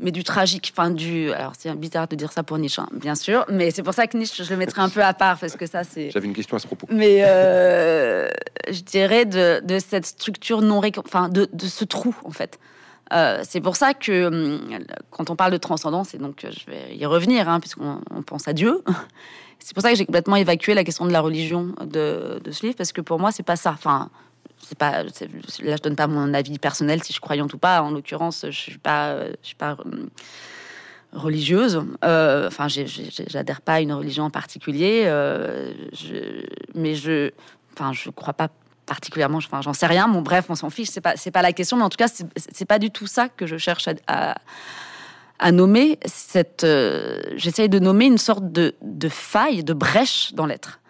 [0.00, 1.30] mais du tragique, enfin du.
[1.32, 4.06] Alors c'est bizarre de dire ça pour Nietzsche, hein, bien sûr, mais c'est pour ça
[4.06, 6.10] que Nietzsche, je le mettrai un peu à part parce que ça c'est.
[6.10, 6.86] J'avais une question à ce propos.
[6.90, 8.28] Mais euh,
[8.70, 12.58] je dirais de, cette structure non enfin de, ce trou en fait.
[13.12, 14.60] Euh, c'est pour ça que hum,
[15.10, 18.52] quand on parle de transcendance, et donc je vais y revenir, hein, puisqu'on pense à
[18.52, 18.82] Dieu,
[19.58, 22.64] c'est pour ça que j'ai complètement évacué la question de la religion de, de ce
[22.64, 23.72] livre, parce que pour moi, c'est pas ça.
[23.72, 24.10] Enfin,
[24.74, 25.10] pas là
[25.76, 27.82] je donne pas mon avis personnel si je crois ou pas.
[27.82, 30.06] En l'occurrence je suis pas je suis pas euh,
[31.12, 31.84] religieuse.
[32.04, 35.04] Euh, enfin j'adhère pas à une religion en particulier.
[35.06, 36.44] Euh, je,
[36.74, 37.30] mais je
[37.74, 38.48] enfin je crois pas
[38.86, 40.08] particulièrement enfin j'en sais rien.
[40.08, 40.88] Bon bref on s'en fiche.
[40.90, 41.76] C'est pas c'est pas la question.
[41.76, 45.98] Mais en tout cas c'est pas du tout ça que je cherche à, nommer.
[47.36, 48.74] J'essaye de nommer une sorte de
[49.08, 50.80] faille de brèche dans l'être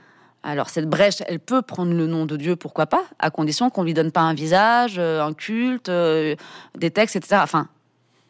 [0.43, 3.83] alors cette brèche, elle peut prendre le nom de Dieu, pourquoi pas, à condition qu'on
[3.83, 6.35] lui donne pas un visage, euh, un culte, euh,
[6.77, 7.41] des textes, etc.
[7.43, 7.69] Enfin,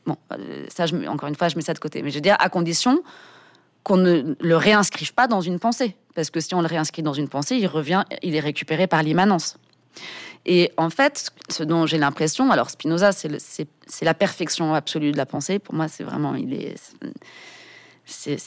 [0.07, 2.03] bon, euh, ça, je, encore une fois, je mets ça de côté.
[2.03, 3.03] Mais je veux dire, à condition
[3.85, 7.13] qu'on ne le réinscrive pas dans une pensée, parce que si on le réinscrit dans
[7.13, 9.57] une pensée, il revient, il est récupéré par l'immanence.
[10.47, 13.69] Et en fait, ce dont j'ai l'impression, alors Spinoza, c'est
[14.03, 15.59] la perfection absolue de la pensée.
[15.59, 16.75] Pour moi, c'est vraiment, il est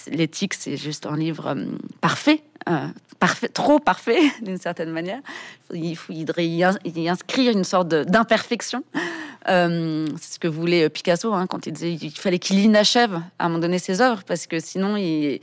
[0.07, 1.55] l'éthique, c'est juste un livre
[2.01, 2.43] parfait,
[3.19, 5.21] parfait, trop parfait d'une certaine manière.
[5.73, 6.63] Il faudrait y,
[7.09, 8.83] inscrire une sorte d'imperfection.
[9.49, 13.45] Euh, c'est ce que voulait Picasso hein, quand il disait qu'il fallait qu'il inachève à
[13.45, 15.41] un moment donné ses œuvres parce que sinon il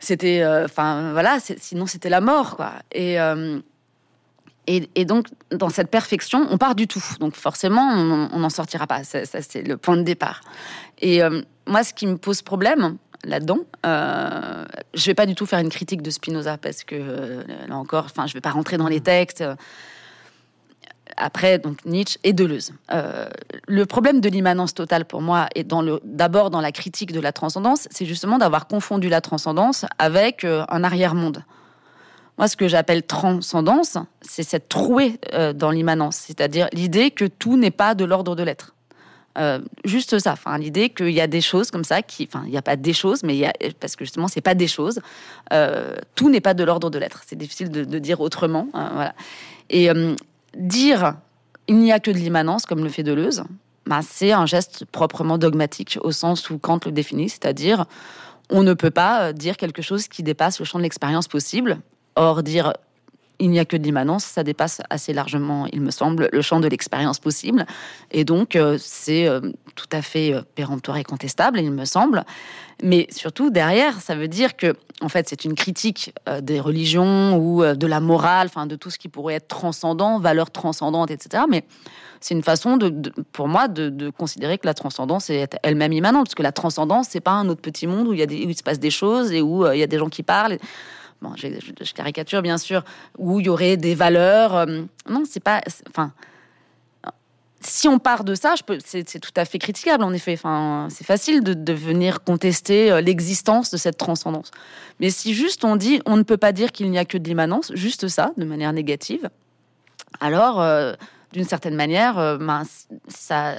[0.00, 3.60] c'était euh, enfin voilà sinon c'était la mort quoi et, euh,
[4.66, 9.04] et, donc dans cette perfection on part du tout donc forcément on n'en sortira pas
[9.04, 10.40] ça c'est le point de départ
[11.00, 11.20] et
[11.68, 13.60] moi ce qui me pose problème là-dedans.
[13.86, 14.64] Euh,
[14.94, 18.06] je vais pas du tout faire une critique de Spinoza parce que euh, là encore,
[18.06, 19.44] enfin, je vais pas rentrer dans les textes.
[21.16, 22.72] Après, donc Nietzsche et Deleuze.
[22.92, 23.28] Euh,
[23.66, 27.20] le problème de l'immanence totale pour moi est dans le d'abord dans la critique de
[27.20, 31.44] la transcendance, c'est justement d'avoir confondu la transcendance avec un arrière-monde.
[32.38, 35.20] Moi, ce que j'appelle transcendance, c'est cette trouée
[35.54, 38.74] dans l'immanence, c'est-à-dire l'idée que tout n'est pas de l'ordre de l'être.
[39.38, 42.50] Euh, juste ça, enfin l'idée qu'il y a des choses comme ça qui, enfin il
[42.50, 44.66] n'y a pas des choses, mais il y a parce que justement c'est pas des
[44.66, 45.00] choses.
[45.52, 47.22] Euh, tout n'est pas de l'ordre de l'être.
[47.26, 49.14] C'est difficile de, dire autrement, hein, voilà.
[49.70, 50.14] Et euh,
[50.56, 51.14] dire
[51.66, 53.44] il n'y a que de l'immanence comme le fait Deleuze,
[53.86, 57.86] bah, c'est un geste proprement dogmatique au sens où Kant le définit, c'est-à-dire
[58.50, 61.78] on ne peut pas dire quelque chose qui dépasse le champ de l'expérience possible.
[62.16, 62.74] Or dire
[63.42, 66.60] il n'y a que de l'immanence, ça dépasse assez largement, il me semble, le champ
[66.60, 67.66] de l'expérience possible.
[68.12, 69.40] Et donc, euh, c'est euh,
[69.74, 72.22] tout à fait euh, péremptoire et contestable, il me semble.
[72.84, 77.64] Mais surtout, derrière, ça veut dire que, en fait, c'est une critique des religions ou
[77.64, 81.44] de la morale, enfin, de tout ce qui pourrait être transcendant, valeur transcendante, etc.
[81.48, 81.64] Mais
[82.20, 82.78] c'est une façon,
[83.32, 86.26] pour moi, de, considérer que la transcendance est elle-même immanente.
[86.26, 88.50] Parce que la transcendance, c'est pas un autre petit monde où il, y a où
[88.50, 90.58] il se passe des choses et où il y a des gens qui parlent
[91.22, 92.84] bon, je, caricature bien sûr,
[93.18, 94.56] où il y aurait des valeurs.
[94.56, 95.62] Euh, non, c'est pas.
[95.88, 96.12] Enfin,
[97.60, 98.54] si on part de ça,
[98.84, 100.34] c'est tout à fait critiquable en effet.
[100.34, 104.50] Enfin, c'est facile de, venir contester euh, l'existence de cette transcendance.
[105.00, 107.24] Mais si juste on dit, on ne peut pas dire qu'il n'y a que de
[107.24, 109.30] l'immanence, juste ça, de manière négative,
[110.20, 110.94] alors euh,
[111.32, 112.64] d'une certaine manière, ben,
[113.08, 113.54] ça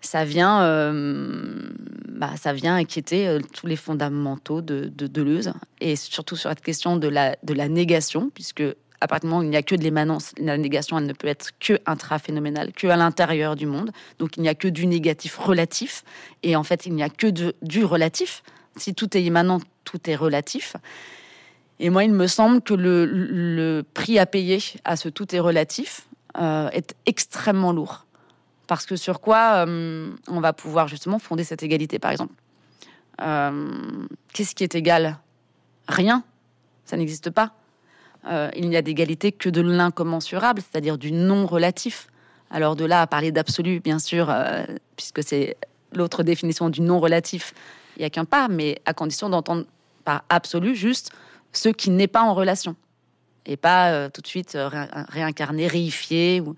[0.00, 1.72] ça vient, euh,
[2.08, 6.62] bah, ça vient inquiéter euh, tous les fondamentaux de, de, Deleuze, et surtout sur cette
[6.62, 8.62] question de la, de la négation, puisque
[9.00, 12.72] à il n'y a que de l'émanence, la négation, elle ne peut être que intraphénoménale,
[12.72, 13.92] que à l'intérieur du monde.
[14.18, 16.04] Donc il n'y a que du négatif relatif,
[16.42, 17.28] et en fait il n'y a que
[17.62, 18.42] du relatif.
[18.76, 20.76] Si tout est immanent, tout est relatif.
[21.80, 25.40] Et moi, il me semble que le, le prix à payer à ce tout est
[25.40, 26.06] relatif
[26.38, 28.04] euh, est extrêmement lourd.
[28.70, 32.34] Parce que sur quoi euh, on va pouvoir justement fonder cette égalité, par exemple
[33.20, 35.18] euh, Qu'est-ce qui est égal?
[35.88, 36.22] Rien.
[36.84, 37.50] Ça n'existe pas.
[38.54, 42.06] il n'y a d'égalité que de l'incommensurable, c'est-à-dire du non relatif.
[42.48, 44.32] Alors de là à parler d'absolu, bien sûr,
[44.94, 45.56] puisque c'est
[45.92, 47.54] l'autre définition du non relatif,
[47.96, 49.64] il n'y a qu'un pas, mais à condition d'entendre
[50.04, 51.10] par absolu juste
[51.52, 52.76] ce qui n'est pas en relation
[53.46, 54.68] et pas euh, tout de suite euh,
[55.08, 56.56] réincarner, réifier ou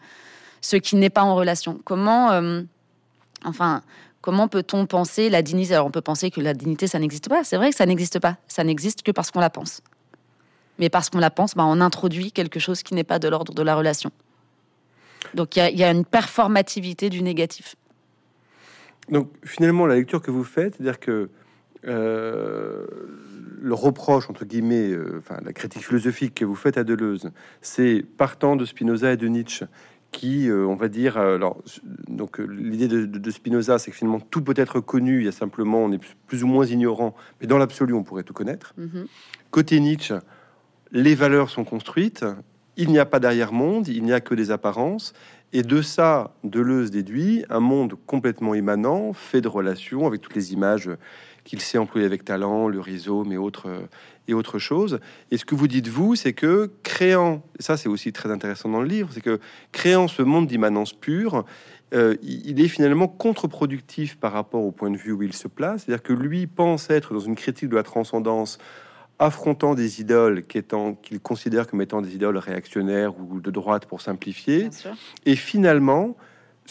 [0.63, 1.79] ce qui n'est pas en relation.
[1.85, 2.63] Comment, euh,
[3.45, 3.83] enfin,
[4.23, 5.75] comment peut-on penser la dignité?
[5.75, 7.45] Alors on peut penser que la dignité ça n'existe pas.
[7.45, 8.39] C'est vrai que ça n'existe pas.
[8.49, 9.83] Ça n'existe que parce qu'on la pense.
[10.79, 13.53] Mais parce qu'on la pense, bah, on introduit quelque chose qui n'est pas de l'ordre
[13.53, 14.11] de la relation.
[15.35, 17.77] Donc il y, a une performativité du négatif.
[19.09, 21.31] Donc finalement, la lecture que vous faites, c'est-à-dire que
[21.87, 22.87] euh,
[23.61, 28.05] le reproche, entre guillemets, euh, enfin, la critique philosophique que vous faites à Deleuze, c'est
[28.17, 29.67] partant de Spinoza et de Nietzsche,
[30.13, 31.57] qui, euh, on va dire, alors,
[32.07, 35.79] donc l'idée de, Spinoza, c'est que finalement tout peut être connu, il y a simplement,
[35.79, 38.75] on est plus ou moins ignorant, mais dans l'absolu, on pourrait tout connaître.
[38.79, 39.07] Mm-hmm.
[39.51, 40.15] Côté Nietzsche,
[40.93, 42.25] les valeurs sont construites,
[42.77, 45.15] il n'y a pas d'arrière-monde, il n'y a que des apparences,
[45.55, 50.53] et de ça, Deleuze déduit un monde complètement immanent, fait de relations, avec toutes les
[50.53, 50.91] images
[51.45, 53.69] qu'il sait employer avec talent, le rhizome et autres,
[54.29, 55.01] et autres choses.
[55.31, 58.81] Et ce que vous dites, vous, c'est que créant, ça c'est aussi très intéressant dans
[58.81, 59.41] le livre, c'est que
[59.73, 61.45] créant ce monde d'immanence pure,
[61.95, 65.85] euh, il est finalement contre-productif par rapport au point de vue où il se place.
[65.85, 68.59] C'est-à-dire que lui pense être dans une critique de la transcendance
[69.19, 74.71] affrontant des idoles qu'il considère comme étant des idoles réactionnaires ou de droite pour simplifier.
[75.27, 76.17] Et finalement,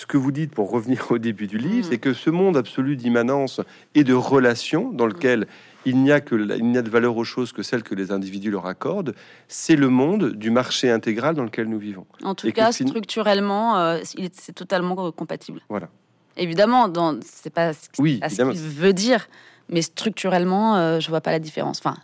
[0.01, 1.91] ce que vous dites pour revenir au début du livre, mm.
[1.91, 3.61] c'est que ce monde absolu d'immanence
[3.93, 5.45] et de relation dans lequel
[5.85, 8.11] il n'y a que il n'y a de valeur aux choses que celles que les
[8.11, 9.13] individus leur accordent,
[9.47, 12.07] c'est le monde du marché intégral dans lequel nous vivons.
[12.23, 15.61] En tout cas, structurellement, euh, c'est totalement compatible.
[15.69, 15.87] Voilà.
[16.35, 19.27] Évidemment, dans c'est pas, ce qu'il veut dire,
[19.69, 21.77] mais structurellement, euh, je vois pas la différence.
[21.77, 21.97] Enfin,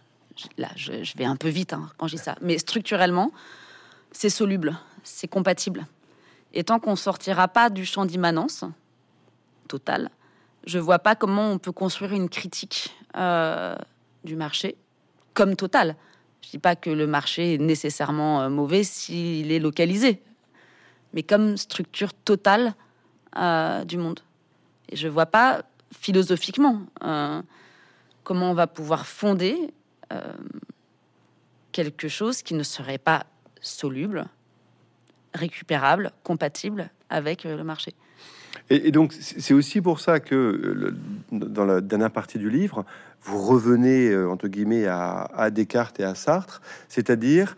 [0.59, 3.31] là, je, vais un peu vite hein, quand je dis ça, mais structurellement,
[4.11, 5.87] c'est soluble, c'est compatible.
[6.57, 8.65] Et tant qu'on sortira pas du champ d'immanence
[9.67, 10.09] total,
[10.65, 13.75] je vois pas comment on peut construire une critique euh,
[14.23, 14.75] du marché
[15.35, 15.95] comme total.
[16.41, 20.19] Je dis pas que le marché est nécessairement euh, mauvais s'il est localisé,
[21.13, 22.73] mais comme structure totale
[23.37, 24.21] euh, du monde.
[24.89, 26.81] Et je vois pas philosophiquement
[28.23, 29.71] comment on va pouvoir fonder
[31.71, 33.27] quelque chose qui ne serait pas
[33.61, 34.27] soluble,
[35.37, 37.93] récupérable, compatible avec euh, le marché.
[38.69, 40.93] Et, donc, c'est aussi pour ça que
[41.31, 42.85] dans la dernière partie du livre,
[43.23, 47.55] vous revenez, euh, entre guillemets, à, à Descartes et à Sartre, c'est-à-dire,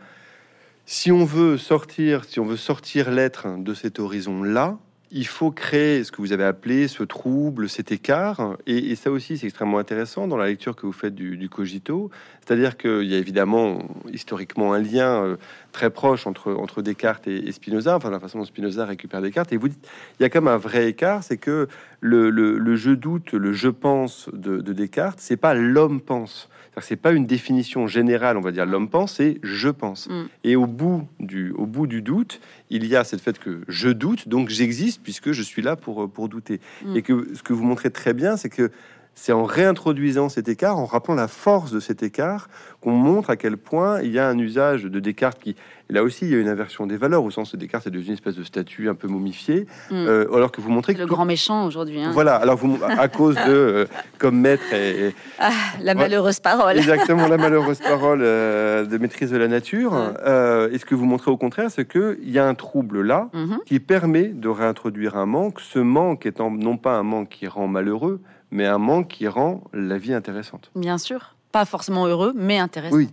[0.86, 4.78] si on veut sortir, si on veut sortir l'être de cet horizon-là,
[5.12, 8.58] il faut créer ce que vous avez appelé ce trouble, cet écart.
[8.68, 12.12] Et, ça aussi, c'est extrêmement intéressant dans la lecture que vous faites du, cogito.
[12.46, 13.80] C'est-à-dire qu'il y a évidemment
[14.14, 15.38] historiquement un lien euh,
[15.72, 19.52] très proche entre, Descartes et, Spinoza, enfin la façon dont Spinoza récupère Descartes.
[19.52, 19.88] Et vous dites,
[20.20, 21.68] il y a même un vrai écart, c'est que
[22.02, 26.50] le, le, je doute, le je pense de, de Descartes, c'est pas l'homme pense
[26.84, 30.10] c'est pas une définition générale, on va dire l'homme pense, c'est je pense.
[30.10, 30.24] Mm.
[30.44, 33.90] Et au bout du au bout du doute, il y a cette fait que je
[33.90, 36.60] doute, donc j'existe puisque je suis là pour pour douter.
[36.86, 36.96] Mm.
[36.96, 38.72] Et que ce que vous montrez très bien, c'est que
[39.16, 42.48] c'est en réintroduisant cet écart, en rappelant la force de cet écart,
[42.80, 45.58] qu'on montre à quel point il y a un usage de Descartes qui,
[45.90, 48.08] là aussi, il y a une inversion des valeurs, au sens que Descartes est devenu
[48.08, 49.94] une espèce de statue un peu momifié, mm.
[49.94, 51.00] euh, alors que vous montrez que...
[51.00, 52.02] Le grand méchant aujourd'hui.
[52.02, 52.12] Hein.
[52.14, 53.86] Voilà, alors vous, à cause de, euh,
[54.20, 55.14] comme maître et...
[55.38, 55.52] Ah,
[55.82, 56.78] la malheureuse parole.
[56.78, 59.94] Exactement, la malheureuse parole euh, de maîtrise de la nature.
[59.94, 63.64] et ce que vous montrez au contraire, c'est qu'il y a un trouble là, mm-hmm.
[63.66, 67.68] qui permet de réintroduire un manque, ce manque étant non pas un manque qui rend
[67.68, 70.72] malheureux, mais un manque qui rend la vie intéressante.
[70.76, 72.96] Bien sûr, pas forcément heureux, mais intéressant.
[72.96, 73.10] Oui.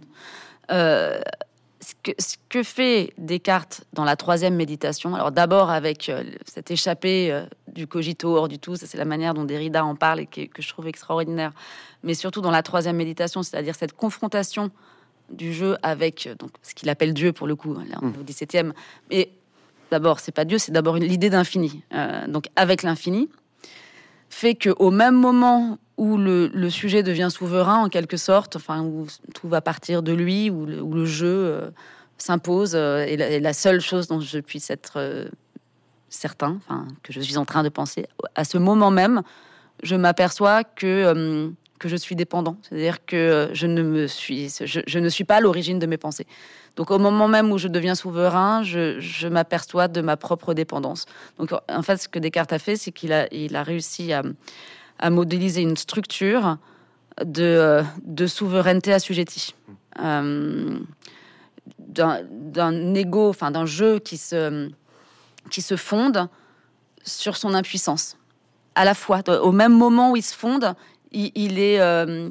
[0.70, 1.20] Euh,
[1.80, 6.70] ce, que, ce, que, fait Descartes dans la troisième méditation, alors d'abord avec euh, cette
[6.70, 10.20] échappée euh, du cogito hors du tout, ça c'est la manière dont Derrida en parle
[10.20, 11.52] et que, je trouve extraordinaire,
[12.02, 14.70] mais surtout dans la troisième méditation, c'est-à-dire cette confrontation
[15.30, 18.24] du jeu avec donc, ce qu'il appelle Dieu pour le coup, là on est au
[18.24, 18.72] 17e,
[19.10, 19.30] mais
[19.90, 21.82] d'abord c'est pas Dieu, c'est d'abord l'idée d'infini,
[22.28, 23.28] donc avec l'infini,
[24.36, 29.48] fait qu'au même moment où le, sujet devient souverain en quelque sorte, enfin où tout
[29.48, 31.70] va partir de lui, où le, jeu euh,
[32.18, 35.24] s'impose, euh, et, la, seule chose dont je puisse être euh,
[36.10, 39.22] certain, enfin que je suis en train de penser, à ce moment même,
[39.82, 45.08] je m'aperçois que que je suis dépendant, c'est-à-dire que je ne me suis, je, ne
[45.10, 46.26] suis pas à l'origine de mes pensées.
[46.76, 51.06] Donc au moment même où je deviens souverain, je, m'aperçois de ma propre dépendance.
[51.38, 55.76] Donc en fait, ce que Descartes a fait, c'est qu'il a, réussi à, modéliser une
[55.76, 56.58] structure
[57.24, 59.54] de, de souveraineté assujettie.
[60.02, 60.78] Euh,
[61.78, 64.70] d'un ego, enfin d'un jeu qui se,
[65.50, 66.28] qui se fonde
[67.02, 68.16] sur son impuissance.
[68.74, 70.74] À la fois, au même moment où il se fonde,
[71.12, 72.30] il, est, euh,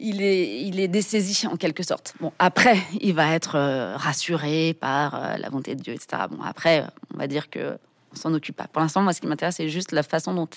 [0.00, 2.14] il est, il est dessaisi en quelque sorte.
[2.20, 6.24] Bon, après, il va être euh, rassuré par euh, la bonté de Dieu, etc.
[6.30, 6.84] Bon, après,
[7.14, 7.78] on va dire que
[8.12, 8.66] on s'en occupe pas.
[8.66, 10.48] Pour l'instant, moi, ce qui m'intéresse, c'est juste la façon dont,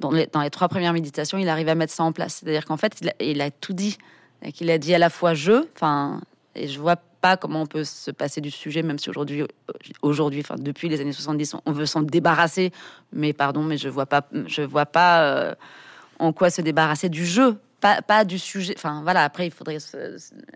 [0.00, 2.40] dans les, trois premières méditations, il arrive à mettre ça en place.
[2.40, 3.98] C'est-à-dire qu'en fait, il a, il tout dit.
[4.52, 6.20] Qu'il a dit à la fois je, enfin,
[6.54, 9.44] et je vois pas comment on peut se passer du sujet, même si aujourd'hui,
[10.02, 12.70] aujourd'hui, enfin, depuis les années 70, on veut s'en débarrasser.
[13.12, 15.54] Mais pardon, mais je vois pas, je vois pas euh,
[16.18, 17.58] en quoi se débarrasser du jeu.
[18.06, 18.74] Pas, du sujet.
[18.76, 19.78] Enfin, voilà, après, il faudrait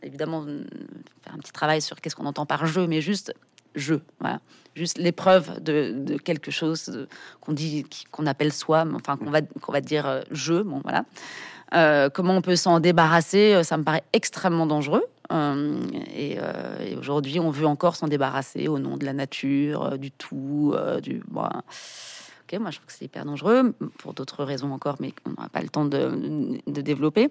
[0.02, 3.34] évidemment faire un petit travail sur qu'est-ce qu'on entend par jeu, mais juste
[3.74, 4.02] jeu.
[4.20, 4.40] Voilà.
[4.74, 7.06] Juste l'épreuve de, quelque chose
[7.40, 10.62] qu'on dit, qu'on appelle soi, enfin, qu'on va, qu'on va dire euh, jeu.
[10.62, 11.04] Bon, voilà.
[11.74, 15.04] Euh, comment on peut s'en débarrasser Ça me paraît extrêmement dangereux.
[15.32, 15.80] Euh,
[16.16, 16.38] et,
[16.96, 21.22] aujourd'hui, on veut encore s'en débarrasser au nom de la nature, du tout, du.
[21.28, 21.48] Bon,
[22.58, 25.60] moi, je trouve que c'est hyper dangereux pour d'autres raisons encore, mais on n'a pas
[25.60, 27.30] le temps de, développer.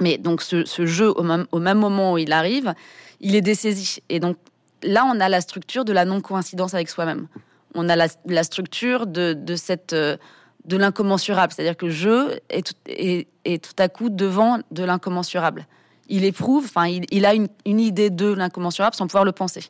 [0.00, 2.74] Mais donc, ce, jeu, au même, au même moment où il arrive,
[3.20, 3.98] il est dessaisi.
[4.08, 4.36] Et donc,
[4.82, 7.26] là, on a la structure de la non-coïncidence avec soi-même.
[7.74, 10.16] On a la, structure de, cette euh,
[10.64, 15.66] de l'incommensurable, c'est-à-dire que je est tout, est, tout à coup devant de l'incommensurable.
[16.08, 19.64] Il éprouve, enfin, il, a une, idée de l'incommensurable sans pouvoir le penser.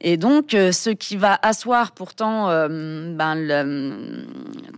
[0.00, 4.26] Et donc, euh, ce qui va asseoir pourtant euh, ben,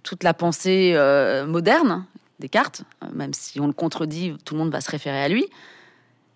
[0.03, 0.97] toute la pensée
[1.47, 2.05] moderne,
[2.41, 5.47] Descartes, même si on le contredit, tout le monde va se référer à lui,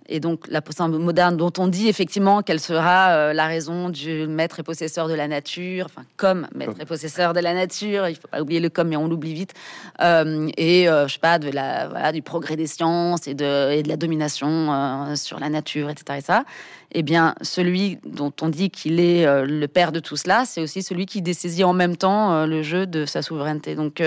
[0.08, 4.26] et donc la pensée moderne dont on dit effectivement qu'elle sera euh, la raison du
[4.26, 8.14] maître et possesseur de la nature, enfin comme maître et possesseur de la nature, il
[8.14, 9.54] faut pas oublier le comme mais on l'oublie vite,
[10.00, 13.72] euh, et euh, je sais pas de la voilà, du progrès des sciences et de,
[13.72, 16.18] et de la domination sur la nature, etc.
[16.18, 16.44] Et ça,
[16.92, 20.82] eh bien celui dont on dit qu'il est le père de tout cela, c'est aussi
[20.82, 23.74] celui qui dessaisit en même temps le jeu de sa souveraineté.
[23.74, 24.02] Donc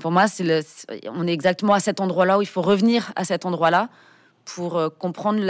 [0.00, 0.64] pour moi, c'est
[1.12, 3.88] on est exactement à cet endroit-là où il faut revenir à cet endroit-là
[4.54, 5.40] pour euh, comprendre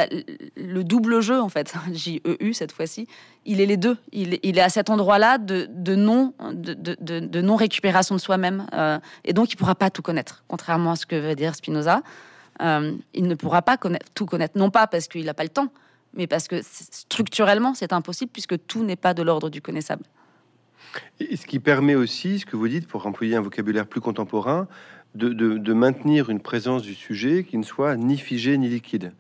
[0.57, 3.07] le double jeu, en fait, J-E-U cette fois-ci.
[3.45, 3.97] Il est les deux.
[4.13, 8.67] Il, est à cet endroit-là de, non, de, non récupération de soi-même.
[8.75, 11.55] Euh, et donc, il ne pourra pas tout connaître, contrairement à ce que veut dire
[11.55, 12.03] Spinoza.
[12.61, 15.49] Euh, il ne pourra pas connaître, tout connaître, non pas parce qu'il n'a pas le
[15.49, 15.69] temps,
[16.13, 20.03] mais parce que structurellement, c'est impossible puisque tout n'est pas de l'ordre du connaissable.
[21.21, 24.67] Ce qui permet aussi, ce que vous dites, pour employer un vocabulaire plus contemporain,
[25.15, 29.13] de, maintenir une présence du sujet qui ne soit ni figée ni liquide.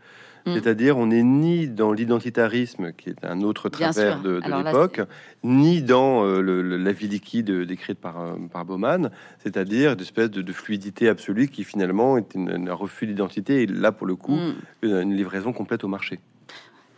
[0.46, 0.54] Mm.
[0.54, 5.00] C'est-à-dire, on n'est ni dans l'identitarisme, qui est un autre travers de, l'époque,
[5.44, 9.10] ni dans euh, la vie liquide décrite par, euh, par Bauman,
[9.42, 14.06] c'est-à-dire une espèce de, fluidité absolue qui finalement est un refus d'identité, et là, pour
[14.06, 14.54] le coup, mm.
[14.82, 16.20] une livraison complète au marché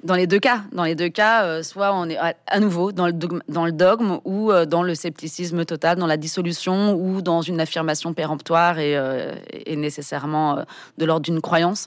[0.02, 3.06] dans les deux cas, dans les deux cas, euh, soit on est à, nouveau dans
[3.06, 7.20] le dogme, dans le dogme ou euh, dans le scepticisme total, dans la dissolution ou
[7.20, 9.34] dans une affirmation péremptoire et, euh,
[9.76, 10.64] nécessairement
[10.98, 11.86] de l'ordre d'une croyance.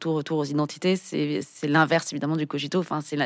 [0.00, 2.78] Tout, retour aux identités, c'est l'inverse évidemment du cogito.
[2.80, 3.18] Enfin, c'est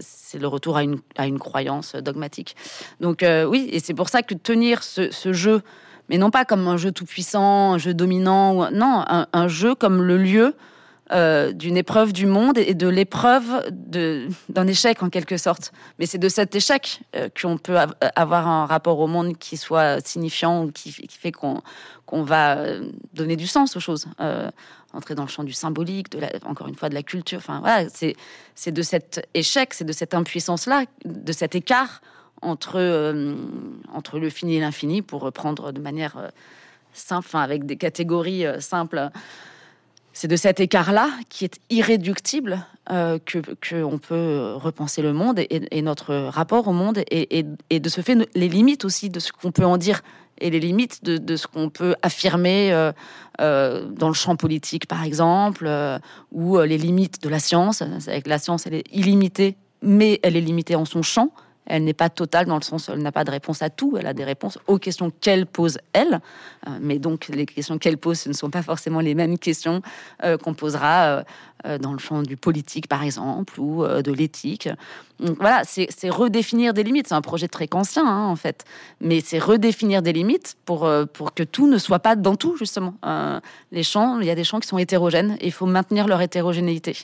[0.00, 2.56] c'est le retour à une, à une croyance dogmatique.
[3.00, 5.62] Donc oui, et c'est pour ça que tenir ce, jeu,
[6.08, 10.02] mais non pas comme un jeu tout puissant, un jeu dominant, non, un jeu comme
[10.02, 10.54] le lieu
[11.12, 13.70] euh, d'une épreuve du monde et de l'épreuve
[14.48, 15.70] d'un échec en quelque sorte.
[15.98, 17.76] Mais c'est de cet échec euh, qu'on peut
[18.16, 21.62] avoir un rapport au monde qui soit signifiant ou qui, fait qu'on
[22.22, 24.06] va euh, donner du sens aux choses.
[24.94, 26.06] entrer dans le champ du symbolique,
[26.46, 27.36] encore une fois de la culture.
[27.36, 32.00] Enfin voilà, c'est de cet échec, c'est de cette impuissance-là, de cet écart
[32.40, 33.14] entre,
[33.92, 36.30] entre le fini et l'infini, pour reprendre de manière
[36.94, 39.10] simple, avec des catégories simples
[40.14, 45.82] c'est de cet écart-là qui est irréductible euh, que qu'on peut repenser le monde et,
[45.82, 49.64] notre rapport au monde et, de ce fait les limites aussi de ce qu'on peut
[49.64, 50.02] en dire
[50.38, 52.92] et les limites de, ce qu'on peut affirmer euh,
[53.40, 55.68] euh, dans le champ politique par exemple
[56.30, 57.82] ou les limites de la science.
[57.82, 61.30] Avec la science, elle est illimitée, mais elle est limitée en son champ.
[61.66, 63.96] Elle n'est pas totale dans le sens où elle n'a pas de réponse à tout.
[63.98, 66.20] Elle a des réponses aux questions qu'elle pose elle.
[66.66, 69.82] Euh, mais donc les questions qu'elle pose, ce ne sont pas forcément les mêmes questions
[70.22, 71.22] euh, qu'on posera euh,
[71.78, 74.68] dans le champ du politique, par exemple, ou euh, de l'éthique.
[75.20, 77.08] Donc voilà, c'est redéfinir des limites.
[77.08, 78.64] C'est un projet très ancien, hein, en fait.
[79.00, 82.56] Mais c'est redéfinir des limites pour, euh, pour que tout ne soit pas dans tout,
[82.56, 82.94] justement.
[83.72, 86.20] les champs, il y a des champs qui sont hétérogènes et il faut maintenir leur
[86.20, 86.96] hétérogénéité.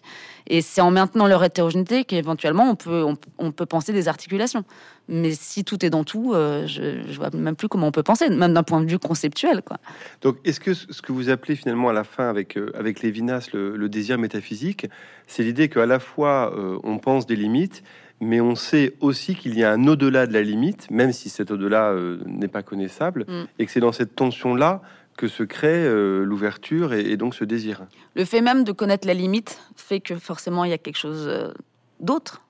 [0.46, 3.04] Et c'est en maintenant leur hétérogénéité qu'éventuellement on peut,
[3.38, 4.64] on, peut penser des articulations.
[5.10, 8.02] Mais si tout est dans tout, euh, je, je vois même plus comment on peut
[8.02, 9.60] penser, même d'un point de vue conceptuel.
[9.62, 9.78] Quoi.
[10.22, 13.48] Donc, est-ce que ce que vous appelez finalement à la fin avec, euh, avec Lévinas
[13.52, 14.86] le, le désir métaphysique,
[15.26, 17.82] c'est l'idée qu'à la fois euh, on pense des limites,
[18.20, 21.50] mais on sait aussi qu'il y a un au-delà de la limite, même si cet
[21.50, 21.94] au-delà
[22.26, 23.44] n'est pas connaissable, Mm.
[23.58, 24.82] et que c'est dans cette tension-là
[25.16, 25.86] que se crée
[26.24, 27.86] l'ouverture et, et donc ce désir.
[28.14, 31.26] Le fait même de connaître la limite fait que forcément il y a quelque chose
[31.28, 31.52] euh,
[32.00, 32.42] d'autre.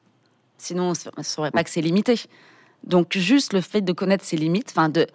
[0.58, 2.14] Sinon, on ne saurait pas que c'est limité.
[2.84, 5.06] Donc, juste le fait de connaître ses limites, enfin, de,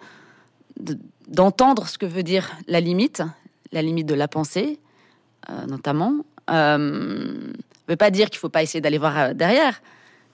[0.80, 0.98] de-
[1.28, 3.22] d'entendre ce que veut dire la limite,
[3.72, 4.78] la limite de la pensée,
[5.50, 6.14] euh, notamment,
[6.50, 7.34] euh,
[7.88, 9.82] veut pas dire qu'il faut pas essayer d'aller voir euh, derrière,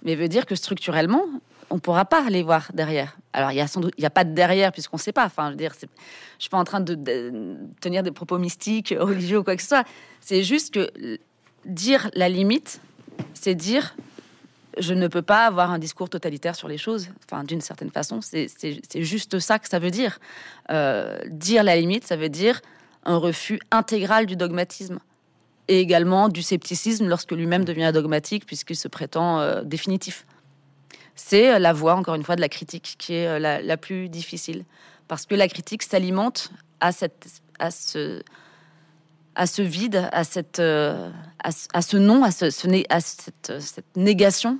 [0.02, 1.22] mais veut dire que structurellement,
[1.70, 3.16] on pourra pas aller voir derrière.
[3.32, 5.24] Alors, il y a sans doute, il y a pas de derrière puisqu'on sait pas.
[5.24, 5.86] Enfin, je veux dire, je
[6.38, 9.68] suis pas en train de, de tenir des propos mystiques, religieux ou quoi que ce
[9.68, 9.84] soit.
[10.20, 10.90] C'est juste que
[11.64, 12.80] dire la limite,
[13.32, 13.94] c'est dire
[14.78, 17.08] je ne peux pas avoir un discours totalitaire sur les choses.
[17.24, 18.48] Enfin, d'une certaine façon, c'est
[18.96, 20.18] juste ça que ça veut dire.
[20.70, 22.60] Euh, dire la limite, ça veut dire
[23.04, 24.98] un refus intégral du dogmatisme
[25.68, 30.26] et également du scepticisme lorsque lui-même devient dogmatique puisqu'il se prétend euh, définitif.
[31.14, 34.08] C'est euh, la voie, encore une fois, de la critique qui est la, la plus
[34.08, 34.64] difficile.
[35.08, 36.50] Parce que la critique s'alimente
[36.80, 37.26] à, cette,
[37.58, 38.22] à, ce,
[39.34, 41.10] à ce vide, à, cette, euh,
[41.42, 42.44] à, ce- à ce non, à, ce,
[42.90, 44.58] à cette, euh, cette négation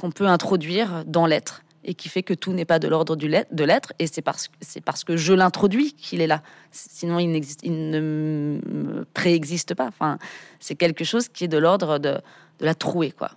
[0.00, 3.64] qu'on peut introduire dans l'être et qui fait que tout n'est pas de l'ordre de
[3.64, 3.92] l'être.
[3.98, 6.42] Et c'est parce, que- c'est parce que je l'introduis qu'il est là.
[6.72, 9.86] Sinon, il, n'existe- il ne préexiste pas.
[9.86, 10.18] Enfin,
[10.58, 12.12] c'est quelque chose qui est de l'ordre de,
[12.58, 13.30] de la trouée, quoi.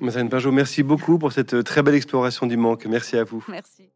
[0.00, 2.84] Mazarine Pinjot, merci beaucoup pour cette très belle exploration du manque.
[2.86, 3.42] Merci à vous.
[3.48, 3.88] Merci.